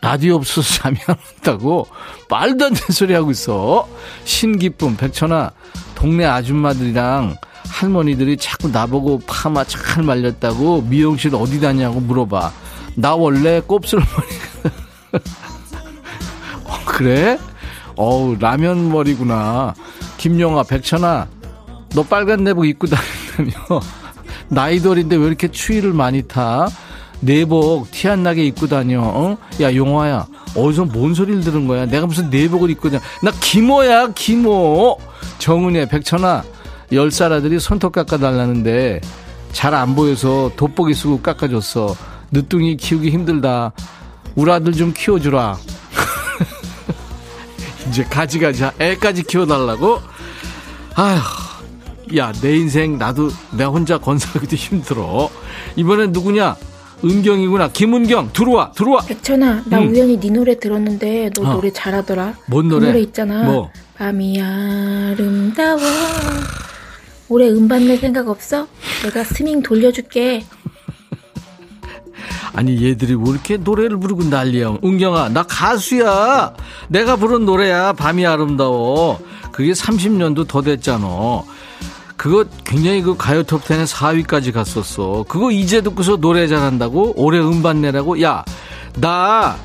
라디오 0.02 0.38
없어서 0.38 0.74
잠이 0.82 0.98
안 1.06 1.16
온다고 1.38 1.86
말도 2.32 2.66
안 2.66 2.74
되는 2.74 2.88
소리 2.90 3.14
하고 3.14 3.30
있어. 3.30 3.88
신기쁨 4.24 4.98
백천아 4.98 5.52
동네 5.94 6.26
아줌마들이랑 6.26 7.36
할머니들이 7.70 8.38
자꾸 8.38 8.70
나보고 8.70 9.22
파마 9.28 9.64
잘 9.66 10.04
말렸다고 10.04 10.82
미용실 10.82 11.36
어디 11.36 11.62
다냐고 11.62 12.00
물어봐. 12.00 12.52
나 12.96 13.14
원래 13.14 13.60
곱슬머리. 13.60 14.08
어, 16.66 16.80
그래? 16.88 17.38
어우 18.02 18.36
라면 18.40 18.92
머리구나. 18.92 19.76
김영아 20.18 20.64
백천아 20.64 21.28
너 21.94 22.02
빨간 22.04 22.44
내복 22.44 22.66
입고 22.66 22.88
다닌다며. 22.88 23.80
나이돌인데 24.50 25.18
왜 25.18 25.28
이렇게 25.28 25.48
추위를 25.50 25.94
많이 25.94 26.24
타? 26.24 26.68
내복 27.20 27.92
티 27.92 28.08
안 28.08 28.24
나게 28.24 28.44
입고 28.46 28.66
다녀. 28.68 29.02
어? 29.04 29.38
야 29.62 29.74
용화야 29.76 30.26
어디서 30.56 30.86
뭔 30.86 31.14
소리를 31.14 31.42
들은 31.42 31.68
거야? 31.68 31.86
내가 31.86 32.08
무슨 32.08 32.32
내복을 32.32 32.72
입고 32.72 32.90
다녀? 32.90 33.02
나 33.22 33.32
기모야 33.40 34.08
기모. 34.16 34.98
정은혜 35.38 35.88
백천아 35.88 36.44
열살 36.92 37.32
아들이 37.32 37.60
손톱 37.60 37.92
깎아달라는데 37.94 39.00
잘 39.52 39.76
안 39.76 39.94
보여서 39.96 40.50
돋보기 40.56 40.96
쓰고 40.96 41.22
깎아줬어. 41.22 41.96
늦둥이 42.32 42.78
키우기 42.78 43.12
힘들다. 43.12 43.74
우리 44.36 44.52
아들 44.52 44.72
좀 44.74 44.92
키워주라. 44.92 45.58
이제 47.92 48.06
가지가지 48.06 48.64
애까지 48.80 49.24
키워달라고? 49.24 50.00
아휴, 50.96 52.18
야, 52.18 52.32
내 52.42 52.56
인생 52.56 52.98
나도 52.98 53.30
내 53.52 53.66
혼자 53.66 53.98
건설하기도 53.98 54.56
힘들어. 54.56 55.30
이번엔 55.76 56.14
누구냐? 56.14 56.56
은경이구나. 57.04 57.70
김은경, 57.72 58.32
들어와, 58.32 58.72
들어와. 58.72 59.02
백천아, 59.02 59.64
나 59.66 59.80
응. 59.82 59.90
우연히 59.90 60.18
네 60.20 60.30
노래 60.30 60.58
들었는데 60.58 61.32
너 61.36 61.42
어. 61.42 61.54
노래 61.54 61.70
잘하더라. 61.72 62.36
뭔그 62.48 62.76
노래? 62.76 62.88
노래 62.88 63.00
있잖아. 63.02 63.44
뭐? 63.44 63.70
밤이 63.98 64.42
아름다워. 64.42 65.80
올해 67.28 67.50
음반 67.50 67.88
낼 67.88 67.98
생각 67.98 68.30
없어? 68.30 68.68
내가 69.04 69.24
스밍 69.26 69.62
돌려줄게. 69.62 70.46
아니 72.54 72.84
얘들이 72.84 73.16
왜 73.16 73.24
이렇게 73.30 73.58
노래를 73.58 73.98
부르고 74.00 74.24
난리야? 74.26 74.78
은경아 74.84 75.30
나 75.30 75.44
가수야. 75.44 76.54
내가 76.90 77.16
부른 77.16 77.46
노래야. 77.46 77.94
밤이 77.94 78.26
아름다워. 78.26 79.20
그게 79.52 79.72
30년도 79.72 80.48
더 80.48 80.62
됐잖아. 80.62 81.08
그거 82.18 82.46
굉장히 82.64 83.02
그 83.02 83.16
가요 83.18 83.44
톱10에 83.44 83.86
4위까지 83.88 84.52
갔었어. 84.54 85.26
그거 85.28 85.50
이제 85.52 85.82
듣고서 85.82 86.18
노래 86.18 86.48
잘한다고 86.48 87.14
올해 87.16 87.40
음반 87.40 87.82
내라고? 87.82 88.22
야 88.22 88.44
나 89.00 89.56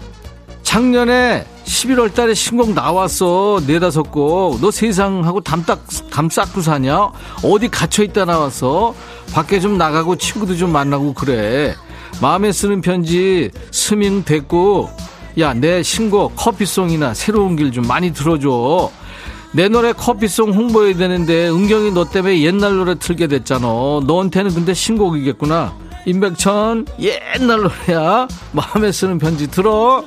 작년에 0.62 1.47
11월 1.64 2.12
달에 2.14 2.34
신곡 2.34 2.74
나왔어. 2.74 3.61
네다섯 3.66 4.11
곡. 4.11 4.61
너 4.61 4.70
세상하고 4.70 5.41
담딱 5.41 5.84
담 6.11 6.28
쌓고 6.28 6.61
사냐? 6.61 7.11
어디 7.43 7.68
갇혀있다 7.68 8.24
나왔어? 8.24 8.95
밖에 9.32 9.59
좀 9.61 9.78
나가고 9.78 10.16
친구도 10.16 10.57
좀 10.57 10.72
만나고 10.72 11.14
그래 11.14 11.74
마음에 12.20 12.52
쓰는 12.52 12.80
편지 12.80 13.50
스밍 13.70 14.24
됐고 14.24 14.90
야 15.38 15.52
내 15.54 15.82
신곡 15.82 16.34
커피송이나 16.36 17.12
새로운 17.14 17.56
길 17.56 17.70
좀 17.70 17.86
많이 17.86 18.12
들어줘. 18.12 18.90
내 19.52 19.68
노래 19.68 19.92
커피송 19.92 20.52
홍보해야 20.52 20.96
되는데 20.96 21.48
은경이 21.48 21.92
너 21.92 22.04
때문에 22.04 22.40
옛날 22.42 22.76
노래 22.76 22.94
틀게 22.94 23.26
됐잖아. 23.26 23.66
너한테는 24.06 24.54
근데 24.54 24.72
신곡이겠구나. 24.74 25.74
임백천 26.06 26.86
옛날 27.00 27.60
노래야. 27.62 28.28
마음에 28.52 28.92
쓰는 28.92 29.18
편지 29.18 29.50
들어 29.50 30.04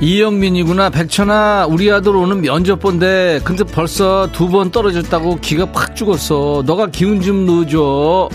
이영민이구나. 0.00 0.90
백천아 0.90 1.66
우리 1.70 1.90
아들 1.90 2.14
오는 2.16 2.40
면접 2.42 2.80
본데 2.80 3.40
근데 3.44 3.64
벌써 3.64 4.28
두 4.32 4.46
번 4.48 4.70
떨어졌다고 4.70 5.36
기가 5.40 5.66
팍 5.72 5.96
죽었어. 5.96 6.62
너가 6.66 6.86
기운 6.88 7.20
좀 7.20 7.46
넣어줘. 7.46 8.28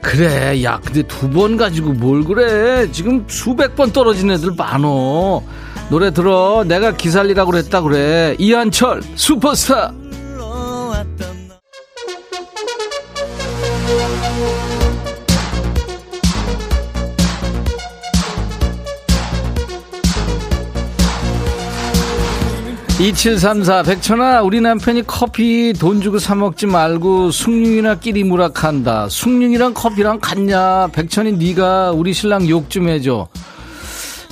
그래 0.00 0.62
야 0.62 0.80
근데 0.84 1.02
두 1.02 1.28
번 1.30 1.56
가지고 1.56 1.92
뭘 1.92 2.22
그래? 2.24 2.90
지금 2.92 3.24
수백 3.28 3.74
번 3.74 3.90
떨어진 3.92 4.30
애들 4.30 4.52
많어. 4.56 5.42
노래 5.90 6.12
들어. 6.12 6.64
내가 6.66 6.92
기살리라고 6.92 7.50
그랬다 7.50 7.80
그래. 7.82 8.36
이한철 8.38 9.02
슈퍼스타 9.16 9.92
(2734) 22.98 23.84
백천아 23.84 24.40
우리 24.42 24.60
남편이 24.62 25.06
커피 25.06 25.74
돈 25.78 26.00
주고 26.00 26.18
사 26.18 26.34
먹지 26.34 26.66
말고 26.66 27.30
숭늉이나 27.30 27.96
끼리 27.96 28.24
무락한다. 28.24 29.08
숭늉이랑 29.10 29.74
커피랑 29.74 30.18
같냐? 30.20 30.88
백천이 30.92 31.32
네가 31.32 31.92
우리 31.92 32.14
신랑 32.14 32.48
욕 32.48 32.70
좀 32.70 32.88
해줘. 32.88 33.28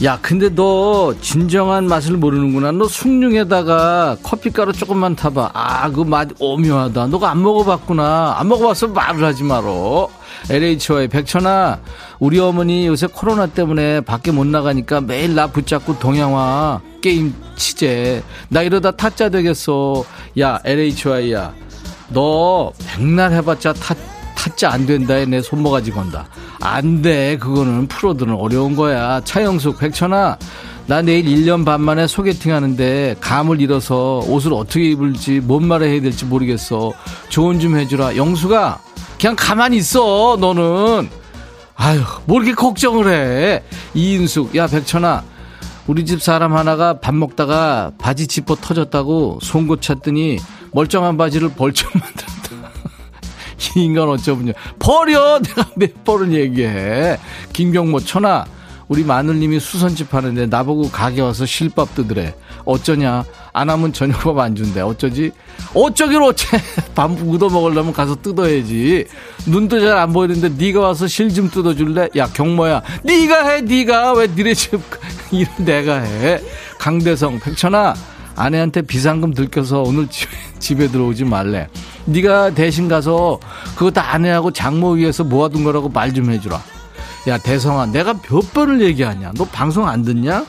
야 0.03 0.19
근데 0.23 0.49
너 0.49 1.15
진정한 1.21 1.87
맛을 1.87 2.17
모르는구나. 2.17 2.73
너 2.73 2.89
숭늉에다가 2.89 4.17
커피가루 4.23 4.73
조금만 4.73 5.15
타봐. 5.15 5.51
아 5.53 5.91
그 5.93 6.03
맛 6.07 6.29
오묘하다. 6.39 7.09
너가 7.09 7.31
안 7.31 7.43
먹어봤구나. 7.43 8.37
안 8.39 8.49
먹어봤어? 8.49 8.89
말을 8.89 9.25
하지 9.25 9.43
말어 9.45 10.09
LH와의 10.51 11.09
백천아 11.09 11.81
우리 12.19 12.39
어머니 12.39 12.87
요새 12.87 13.07
코로나 13.07 13.47
때문에 13.47 14.01
밖에 14.03 14.31
못 14.31 14.47
나가니까 14.47 15.01
매일 15.01 15.35
나 15.35 15.47
붙잡고 15.47 15.99
동양화 15.99 16.81
게임 17.01 17.35
치재. 17.57 18.23
나 18.49 18.63
이러다 18.63 18.93
타짜 18.93 19.29
되겠어. 19.29 20.05
야 20.41 20.61
LHY야. 20.65 21.53
너 22.09 22.73
백날 22.87 23.33
해봤자 23.33 23.73
타, 23.75 23.95
타짜 24.35 24.71
안 24.71 24.87
된다에 24.87 25.27
내 25.27 25.41
손모가지 25.41 25.91
건다. 25.91 26.27
안 26.61 27.03
돼. 27.03 27.37
그거는 27.39 27.89
프로들은 27.89 28.35
어려운 28.35 28.77
거야. 28.77 29.21
차영숙 29.25 29.79
백천아 29.79 30.39
나 30.87 31.01
내일 31.01 31.25
1년 31.25 31.65
반 31.65 31.81
만에 31.81 32.07
소개팅 32.07 32.53
하는데 32.53 33.17
감을 33.21 33.61
잃어서 33.61 34.19
옷을 34.27 34.53
어떻게 34.53 34.91
입을지 34.91 35.41
뭔 35.41 35.67
말을 35.67 35.89
해야 35.89 36.01
될지 36.01 36.27
모르겠어. 36.27 36.93
조언 37.31 37.59
좀 37.59 37.77
해주라. 37.77 38.17
영수가 38.17 38.81
그냥 39.25 39.37
가만히 39.37 39.79
있어. 39.79 40.37
너는. 40.39 41.09
아유, 41.77 42.03
뭐 42.27 42.43
이렇게 42.43 42.53
걱정을 42.55 43.11
해. 43.11 43.63
이인숙, 43.95 44.55
야, 44.55 44.67
백천아. 44.67 45.25
우리 45.87 46.05
집 46.05 46.21
사람 46.21 46.55
하나가 46.55 47.01
밥 47.01 47.15
먹다가 47.15 47.93
바지 47.97 48.27
지퍼 48.27 48.55
터졌다고 48.57 49.39
송곳 49.41 49.81
찼더니 49.81 50.41
멀쩡한 50.73 51.17
바지를 51.17 51.55
벌쩍 51.55 51.91
만들었다. 51.97 52.71
이 53.77 53.85
인간 53.85 54.11
어쩌냐. 54.11 54.53
버려! 54.79 55.39
내가 55.41 55.71
몇 55.75 56.05
번을 56.05 56.35
얘기해. 56.35 57.17
김경모, 57.55 58.01
천아. 58.01 58.45
우리 58.89 59.05
마늘님이 59.05 59.59
수선집 59.59 60.13
하는데 60.13 60.45
나보고 60.45 60.91
가게 60.91 61.23
와서 61.23 61.47
실밥 61.47 61.95
뜨더래. 61.95 62.35
어쩌냐? 62.67 63.25
안 63.57 63.71
하면 63.71 63.93
저녁밥 63.93 64.37
안 64.37 64.55
준대. 64.57 64.81
어쩌지? 64.81 65.31
어쩌길 65.75 66.21
어째? 66.21 66.61
밥 66.95 67.13
묻어 67.13 67.49
먹으려면 67.49 67.93
가서 67.93 68.17
뜯어야지. 68.17 69.07
눈도 69.47 69.79
잘 69.81 69.95
안 69.97 70.13
보이는데 70.13 70.49
네가 70.63 70.81
와서 70.81 71.07
실 71.07 71.33
좀 71.33 71.49
뜯어줄래? 71.49 72.09
야 72.17 72.27
경모야, 72.27 72.83
네가 73.05 73.49
해, 73.49 73.61
네가 73.63 74.13
왜 74.15 74.27
니네 74.27 74.55
집 74.55 74.81
일은 75.31 75.49
내가 75.59 76.01
해? 76.01 76.41
강대성, 76.79 77.39
백천아. 77.39 77.95
아내한테 78.37 78.83
비상금 78.83 79.33
들켜서 79.33 79.83
오늘 79.83 80.09
집, 80.09 80.29
집에 80.59 80.89
들어오지 80.89 81.25
말래. 81.25 81.69
네가 82.07 82.51
대신 82.51 82.89
가서 82.89 83.39
다 83.95 84.13
아내하고 84.15 84.51
장모 84.51 84.91
위해서 84.95 85.23
모아둔 85.23 85.63
거라고 85.63 85.89
말 85.89 86.13
좀 86.13 86.31
해주라. 86.33 86.61
야 87.29 87.39
대성아 87.39 87.87
내가 87.87 88.13
몇 88.15 88.53
번을 88.53 88.83
얘기하냐 88.83 89.33
너 89.37 89.45
방송 89.47 89.89
안 89.89 90.03
듣냐 90.03 90.45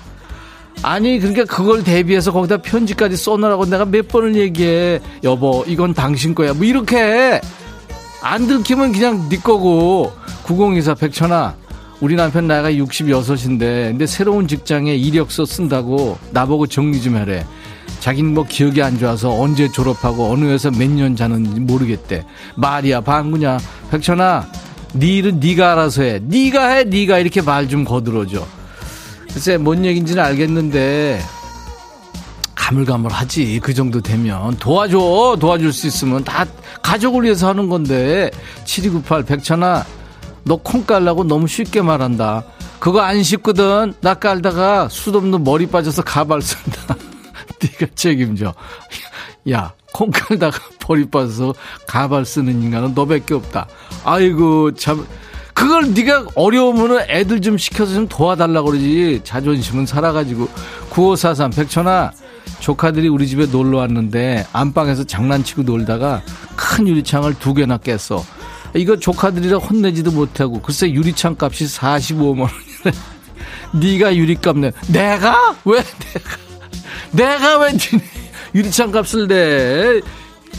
아니 0.84 1.20
그러니까 1.20 1.46
그걸 1.46 1.84
대비해서 1.84 2.32
거기다 2.32 2.58
편지까지 2.58 3.18
써놓으라고 3.18 3.66
내가 3.66 3.86
몇 3.86 4.08
번을 4.08 4.36
얘기해. 4.36 5.00
여보 5.24 5.64
이건 5.68 5.94
당신 5.94 6.36
거야. 6.36 6.54
뭐 6.54 6.64
이렇게 6.66 7.42
안 8.22 8.48
들키면 8.48 8.92
그냥 8.92 9.28
네 9.30 9.38
거고. 9.38 10.12
9024 10.44 10.94
백천아 10.96 11.56
우리 12.02 12.16
남편 12.16 12.46
나이가 12.48 12.72
66인데 12.72 13.60
근데 13.90 14.06
새로운 14.06 14.48
직장에 14.48 14.94
이력서 14.94 15.44
쓴다고 15.46 16.20
나보고 16.32 16.68
정리 16.68 17.02
좀 17.02 17.16
해래. 17.18 17.44
자기는 18.00 18.36
뭐 18.36 18.44
기억이 18.48 18.84
안 18.84 19.00
좋아서 19.00 19.32
언제 19.40 19.72
졸업하고 19.72 20.30
어느 20.32 20.46
회사 20.46 20.70
몇 20.70 20.88
년 20.92 21.16
자는지 21.16 21.60
모르겠대. 21.62 22.26
말이야 22.58 23.02
방구냐. 23.02 23.58
백천아 23.90 24.46
네 24.94 25.08
일은 25.18 25.40
네가 25.40 25.72
알아서 25.72 26.04
해. 26.04 26.20
네가 26.22 26.68
해, 26.68 26.84
네가 26.84 27.18
이렇게 27.18 27.42
말 27.42 27.68
좀 27.68 27.84
거들어줘. 27.84 28.46
글쎄 29.36 29.58
뭔 29.58 29.84
얘기인지는 29.84 30.24
알겠는데 30.24 31.20
가물가물하지. 32.56 33.60
그 33.62 33.74
정도 33.74 34.00
되면 34.00 34.56
도와줘. 34.58 35.36
도와줄 35.42 35.74
수 35.74 35.88
있으면 35.88 36.24
다 36.24 36.46
가족을 36.82 37.24
위해서 37.24 37.50
하는 37.50 37.68
건데 37.68 38.32
7298 38.64 39.24
백천아 39.26 39.86
너 40.46 40.56
콩 40.64 40.86
깔라고 40.86 41.26
너무 41.26 41.48
쉽게 41.48 41.82
말한다. 41.82 42.46
그거 42.80 43.02
안 43.02 43.22
쉽거든. 43.24 43.94
나 44.00 44.14
깔다가 44.14 44.88
숱 44.90 45.14
없는 45.18 45.44
머리 45.44 45.68
빠져서 45.68 46.04
가발 46.04 46.42
쓴다. 46.42 46.96
네가 47.62 47.92
책임져. 47.94 48.54
야, 49.52 49.74
콩 49.92 50.12
깔다가 50.12 50.58
머리 50.88 51.06
빠져서 51.10 51.54
가발 51.86 52.24
쓰는 52.26 52.64
인간은 52.64 52.94
너밖에 52.96 53.34
없다. 53.34 53.68
아이고 54.06 54.74
참 54.76 55.06
그걸 55.56 55.94
네가 55.94 56.26
어려우면은 56.36 57.06
애들 57.10 57.42
좀 57.42 57.58
시켜서 57.58 57.94
좀 57.94 58.08
도와달라고 58.08 58.72
그러지. 58.72 59.22
자존심은 59.24 59.86
살아가지고. 59.86 60.48
9543 60.90 61.50
백천아 61.52 62.12
조카들이 62.60 63.08
우리 63.08 63.28
집에 63.28 63.46
놀러 63.48 63.80
왔는데 63.80 64.46
안방에서 64.54 65.06
장난치고 65.06 65.64
놀다가 65.64 66.22
큰 66.56 66.88
유리창을 66.88 67.36
두 67.40 67.54
개나 67.54 67.78
깼어. 67.78 68.24
이거 68.76 68.98
조카들이라 68.98 69.58
혼내지도 69.58 70.12
못하고. 70.12 70.62
글쎄 70.62 70.92
유리창 70.92 71.38
값이 71.40 71.66
45만 71.66 72.42
원이래 72.42 72.98
네가 73.98 74.16
유리값 74.16 74.58
내. 74.60 74.72
내가? 74.90 75.56
왜 75.64 75.78
내가? 75.78 76.38
내가 77.12 77.60
왜 77.60 77.72
유리창 78.54 78.92
값을 78.92 79.28
내? 79.30 80.02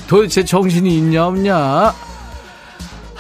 도대체 0.09 0.43
정신이 0.43 0.97
있냐 0.99 1.27
없냐 1.27 1.95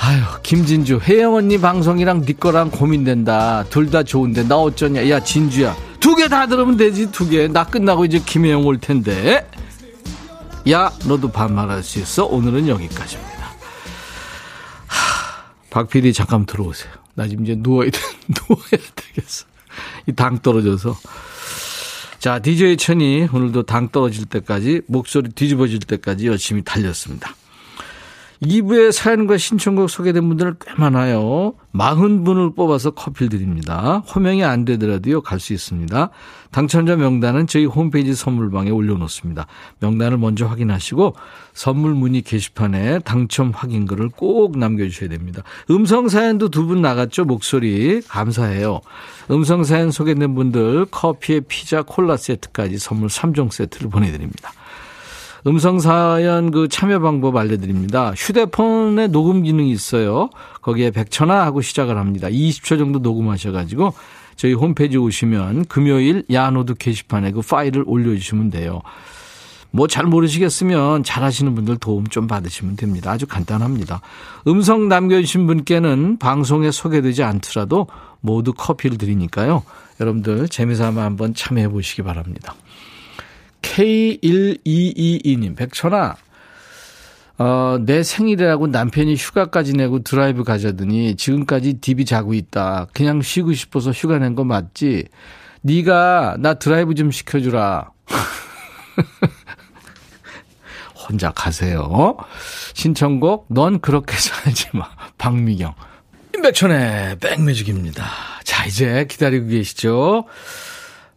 아유 0.07 0.23
김진주 0.45 1.01
혜영 1.03 1.35
언니 1.35 1.59
방송이랑 1.61 2.25
네 2.25 2.33
거랑 2.35 2.71
고민된다. 2.71 3.65
둘 3.71 3.91
다 3.91 4.05
좋은데 4.05 4.45
나 4.47 4.57
어쩌냐. 4.57 5.09
야 5.11 5.19
진주야 5.19 5.75
두 5.99 6.15
개 6.15 6.29
다 6.29 6.47
들으면 6.47 6.77
되지 6.77 7.11
두 7.11 7.29
개. 7.29 7.49
나 7.49 7.65
끝나고 7.65 8.05
이제 8.05 8.21
김혜영 8.21 8.65
올 8.67 8.79
텐데. 8.79 9.49
야 10.71 10.93
너도 11.07 11.31
반말할 11.33 11.83
수 11.83 11.99
있어? 11.99 12.25
오늘은 12.27 12.69
여기까지입니다. 12.69 13.37
하, 14.87 15.45
박PD 15.71 16.13
잠깐 16.13 16.47
들어오세요. 16.47 16.93
나 17.15 17.27
지금 17.27 17.45
이제 17.45 17.57
누워야 17.59 17.91
돼 17.91 17.99
누워야 18.49 18.83
되겠어. 18.95 19.45
이 20.07 20.13
당 20.13 20.39
떨어져서. 20.39 20.97
자 22.21 22.39
DJ 22.39 22.77
천이 22.77 23.27
오늘도 23.33 23.65
당 23.65 23.89
떨어질 23.91 24.25
때까지 24.27 24.83
목소리 24.87 25.31
뒤집어질 25.31 25.81
때까지 25.81 26.27
열심히 26.29 26.63
달렸습니다 26.63 27.35
2부에 28.43 28.93
사연과 28.93 29.39
신청곡 29.39 29.89
소개된 29.89 30.28
분들은 30.28 30.57
꽤 30.64 30.74
많아요. 30.76 31.55
40분을 31.74 32.55
뽑아서 32.55 32.91
커피를 32.91 33.28
드립니다. 33.30 34.03
호명이 34.14 34.45
안 34.45 34.64
되더라도요, 34.64 35.22
갈 35.22 35.41
수 35.41 35.53
있습니다. 35.53 36.11
당첨자 36.51 36.97
명단은 36.97 37.47
저희 37.47 37.66
홈페이지 37.66 38.14
선물방에 38.14 38.70
올려놓습니다. 38.70 39.47
명단을 39.80 40.16
먼저 40.16 40.47
확인하시고 40.47 41.14
선물 41.53 41.95
문의 41.95 42.22
게시판에 42.22 43.01
당첨 43.01 43.51
확인글을 43.55 44.09
꼭 44.11 44.59
남겨주셔야 44.59 45.09
됩니다. 45.11 45.43
음성 45.70 46.09
사연도 46.09 46.49
두 46.49 46.66
분 46.66 46.82
나갔죠, 46.82 47.24
목소리. 47.24 48.01
감사해요. 48.09 48.80
음성 49.30 49.62
사연 49.64 49.91
소개된 49.91 50.34
분들 50.34 50.87
커피에 50.91 51.41
피자 51.41 51.82
콜라 51.82 52.16
세트까지 52.16 52.78
선물 52.78 53.09
3종 53.09 53.53
세트를 53.53 53.89
보내드립니다. 53.91 54.53
음성 55.47 55.78
사연 55.78 56.51
그 56.51 56.66
참여 56.66 56.99
방법 56.99 57.36
알려드립니다. 57.36 58.12
휴대폰에 58.16 59.07
녹음 59.09 59.42
기능이 59.44 59.70
있어요. 59.70 60.28
거기에 60.61 60.90
백천화 60.90 61.44
하고 61.44 61.61
시작을 61.61 61.97
합니다. 61.97 62.28
20초 62.28 62.78
정도 62.78 62.99
녹음하셔가지고 62.99 63.94
저희 64.34 64.55
홈페이지 64.55 64.97
오시면 64.99 65.66
금요일 65.66 66.24
야노드 66.30 66.74
게시판에 66.74 67.30
그 67.30 67.42
파일을 67.42 67.84
올려주시면 67.86 68.51
돼요. 68.51 68.82
뭐 69.70 69.86
잘 69.86 70.05
모르시겠으면 70.07 71.05
잘하시는 71.05 71.55
분들 71.55 71.76
도움 71.76 72.07
좀 72.07 72.26
받으시면 72.26 72.76
됩니다. 72.76 73.12
아주 73.12 73.26
간단합니다. 73.26 74.01
음성 74.49 74.88
남겨주신 74.88 75.47
분께는 75.47 76.18
방송에 76.18 76.70
소개되지 76.70 77.22
않더라도 77.22 77.86
모두 78.20 78.53
커피를 78.53 78.99
드리니까요. 78.99 79.62
여러분들 80.01 80.49
재미삼아 80.49 81.03
한번 81.03 81.34
참여해 81.34 81.68
보시기 81.68 82.03
바랍니다. 82.03 82.55
K1222님, 83.77 85.55
백천아, 85.55 86.16
어, 87.39 87.77
내 87.83 88.03
생일이라고 88.03 88.68
남편이 88.68 89.16
휴가까지 89.16 89.74
내고 89.74 90.03
드라이브 90.03 90.45
가자더니 90.45 91.16
지금까지 91.16 91.74
딥이 91.74 92.07
자고 92.07 92.33
있다. 92.33 92.87
그냥 92.95 93.20
쉬고 93.20 93.53
싶어서 93.53 93.91
휴가 93.91 94.18
낸 94.18 94.35
거 94.35 94.45
맞지? 94.45 95.09
네가 95.61 96.37
나 96.39 96.55
드라이브 96.55 96.95
좀 96.95 97.11
시켜주라. 97.11 97.91
혼자 100.97 101.31
가세요. 101.33 102.16
신청곡 102.72 103.47
넌 103.51 103.81
그렇게 103.81 104.16
살지 104.20 104.68
마. 104.72 104.89
박미경. 105.18 105.74
임백천의 106.35 107.18
백뮤직입니다. 107.18 108.07
자 108.43 108.64
이제 108.64 109.05
기다리고 109.09 109.49
계시죠? 109.49 110.24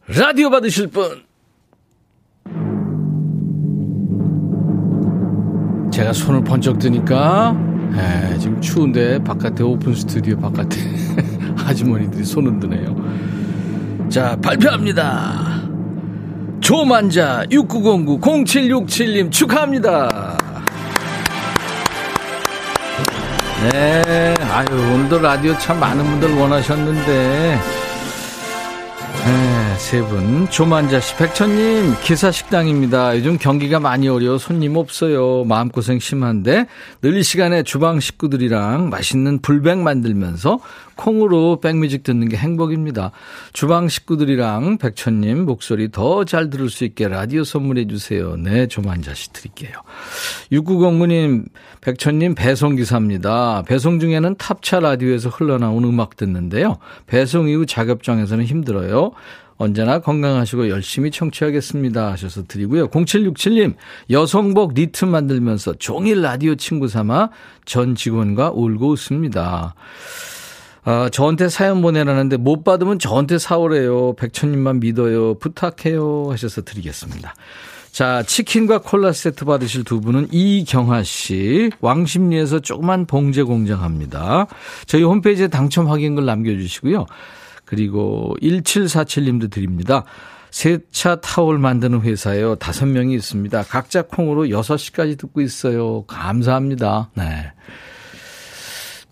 라디오 0.07 0.49
받으실 0.49 0.88
분 0.88 1.24
제가 5.91 6.14
손을 6.14 6.43
번쩍 6.43 6.80
드니까 6.80 7.56
에, 7.97 8.38
지금 8.38 8.62
추운데 8.62 9.22
바깥에 9.24 9.64
오픈 9.64 9.93
스튜디오 9.95 10.38
바깥에 10.38 10.80
아주머니들이 11.66 12.24
손을 12.24 12.60
드네요. 12.60 12.95
자 14.10 14.36
발표합니다. 14.41 15.60
조만자 16.62 17.45
6909 17.52 18.20
0767님 18.20 19.32
축하합니다. 19.32 20.38
네, 23.72 24.34
아유 24.52 24.68
오늘도 24.72 25.20
라디오 25.20 25.58
참 25.58 25.80
많은 25.80 26.04
분들 26.04 26.34
원하셨는데 26.36 27.78
네, 29.30 29.75
세 29.77 30.01
분. 30.01 30.49
조만자 30.49 30.99
씨, 30.99 31.15
백천님, 31.15 31.97
기사식당입니다. 32.01 33.15
요즘 33.15 33.38
경기가 33.38 33.80
많이 33.80 34.07
어려워 34.07 34.39
손님 34.39 34.75
없어요. 34.75 35.43
마음고생 35.43 35.99
심한데, 35.99 36.65
늘 37.03 37.15
이 37.19 37.21
시간에 37.21 37.61
주방 37.61 37.99
식구들이랑 37.99 38.89
맛있는 38.89 39.39
불백 39.43 39.77
만들면서 39.77 40.59
콩으로 41.00 41.62
백뮤직 41.62 42.04
듣는 42.04 42.28
게 42.28 42.36
행복입니다. 42.36 43.12
주방 43.54 43.88
식구들이랑 43.88 44.80
백천님 44.80 45.45
목소리 45.45 45.89
더 45.89 46.26
잘 46.26 46.50
들을 46.50 46.70
수 46.70 46.84
있게 46.84 47.08
라디오 47.08 47.45
선물해 47.45 47.88
주세요. 47.88 48.36
네, 48.36 48.68
조만자 48.68 49.14
씨 49.14 49.32
드릴게요. 49.32 49.72
6909님, 50.52 51.45
백천님 51.80 52.36
배송기사입니다. 52.36 53.64
배송 53.66 54.00
중에는 54.00 54.36
탑차 54.36 54.82
라디오에서 54.82 55.30
흘러나온 55.30 55.86
음악 55.86 56.18
듣는데요. 56.18 56.78
배송 57.08 57.47
이후 57.47 57.66
작업장에서는 57.66 58.43
힘들어요. 58.43 59.12
언제나 59.56 60.00
건강하시고 60.00 60.70
열심히 60.70 61.12
청취하겠습니다 61.12 62.12
하셔서 62.12 62.43
드리고요. 62.43 62.89
0767님 62.89 63.76
여성복 64.10 64.74
니트 64.74 65.06
만들면서 65.06 65.74
종일 65.80 66.22
라디오 66.22 66.56
친구 66.56 66.88
삼아 66.88 67.30
전 67.66 67.95
직원과 67.95 68.52
울고 68.52 68.89
웃습니다. 68.89 69.76
아, 70.84 71.09
저한테 71.11 71.49
사연 71.49 71.82
보내라는데 71.82 72.38
못 72.38 72.63
받으면 72.63 72.99
저한테 72.99 73.38
사오래요. 73.38 74.13
백천님만 74.13 74.80
믿어요. 74.80 75.36
부탁해요 75.36 76.27
하셔서 76.32 76.61
드리겠습니다. 76.61 77.34
자, 77.91 78.23
치킨과 78.23 78.80
콜라 78.80 79.11
세트 79.11 79.45
받으실 79.45 79.84
두 79.84 79.99
분은 79.99 80.27
이경화 80.32 81.03
씨, 81.03 81.71
왕십리에서 81.82 82.59
조그만 82.59 83.05
봉제 83.05 83.43
공장 83.43 83.84
합니다. 83.84 84.47
저희 84.86 85.03
홈페이지에 85.03 85.47
당첨 85.47 85.88
확인글 85.89 86.25
남겨주시고요. 86.25 87.05
그리고 87.65 88.36
1747님도 88.41 89.51
드립니다. 89.51 90.05
세차 90.51 91.17
타올 91.21 91.59
만드는 91.59 92.01
회사에요. 92.01 92.55
다섯 92.55 92.86
명이 92.88 93.13
있습니다. 93.15 93.63
각자 93.63 94.01
콩으로 94.01 94.45
6시까지 94.45 95.17
듣고 95.17 95.41
있어요. 95.41 96.03
감사합니다. 96.05 97.09
네. 97.15 97.51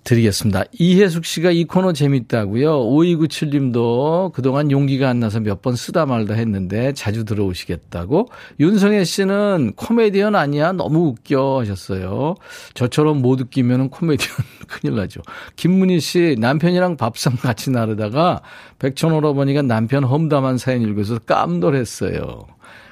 드리겠습니다. 0.08 0.64
이혜숙 0.72 1.26
씨가 1.26 1.52
이 1.52 1.66
코너 1.66 1.92
재밌다고요. 1.92 2.80
5297님도 2.80 4.32
그동안 4.32 4.72
용기가 4.72 5.10
안 5.10 5.20
나서 5.20 5.42
몇 5.42 5.58
번 5.62 5.76
쓰다 5.76 6.06
말다 6.06 6.36
했는데 6.36 6.94
자주 6.94 7.26
들어오시겠다고. 7.26 8.30
윤성혜 8.60 9.04
씨는 9.04 9.74
코미디언 9.76 10.36
아니야? 10.36 10.72
너무 10.72 11.08
웃겨 11.08 11.60
하셨어요. 11.60 12.36
저처럼 12.74 13.22
못 13.22 13.42
웃기면 13.42 13.90
코미디언 13.90 14.30
큰일 14.70 14.96
나죠. 14.96 15.22
김문희 15.58 16.00
씨 16.00 16.36
남편이랑 16.40 16.96
밥상 16.96 17.36
같이 17.36 17.72
나르다가 17.72 18.42
백천 18.80 19.12
오라버니가 19.12 19.64
남편 19.64 20.04
험담한 20.06 20.58
사연 20.58 20.84
읽어서 20.84 21.20
깜놀했어요. 21.20 22.46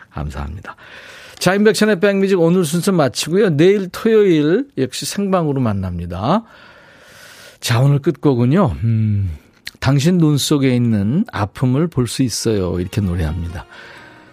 감사합니다. 0.10 0.76
자, 1.38 1.54
인백션의 1.54 2.00
백뮤직 2.00 2.40
오늘 2.42 2.66
순서 2.66 2.92
마치고요. 2.92 3.52
내일 3.52 3.88
토요일 3.90 4.68
역시 4.78 5.06
생방으로 5.06 5.62
만납니다. 5.62 6.44
자, 7.66 7.80
오늘 7.80 7.98
끝곡은요. 7.98 8.76
음, 8.84 9.32
당신 9.80 10.20
눈 10.20 10.38
속에 10.38 10.76
있는 10.76 11.26
아픔을 11.32 11.88
볼 11.88 12.06
수 12.08 12.22
있어요. 12.22 12.80
이렇게 12.80 13.02
노래합니다. 13.02 13.66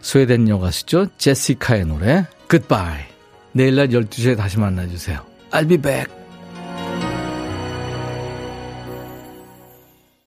스웨덴 0.03 0.51
여가수죠. 0.51 1.07
제시카의 1.17 1.87
노래 1.87 2.27
Goodbye. 2.51 3.07
내일 3.53 3.77
날 3.77 3.89
12시에 3.89 4.37
다시 4.37 4.59
만나주세요. 4.59 5.21
I'll 5.51 5.67
be 5.67 5.79
back. 5.79 6.22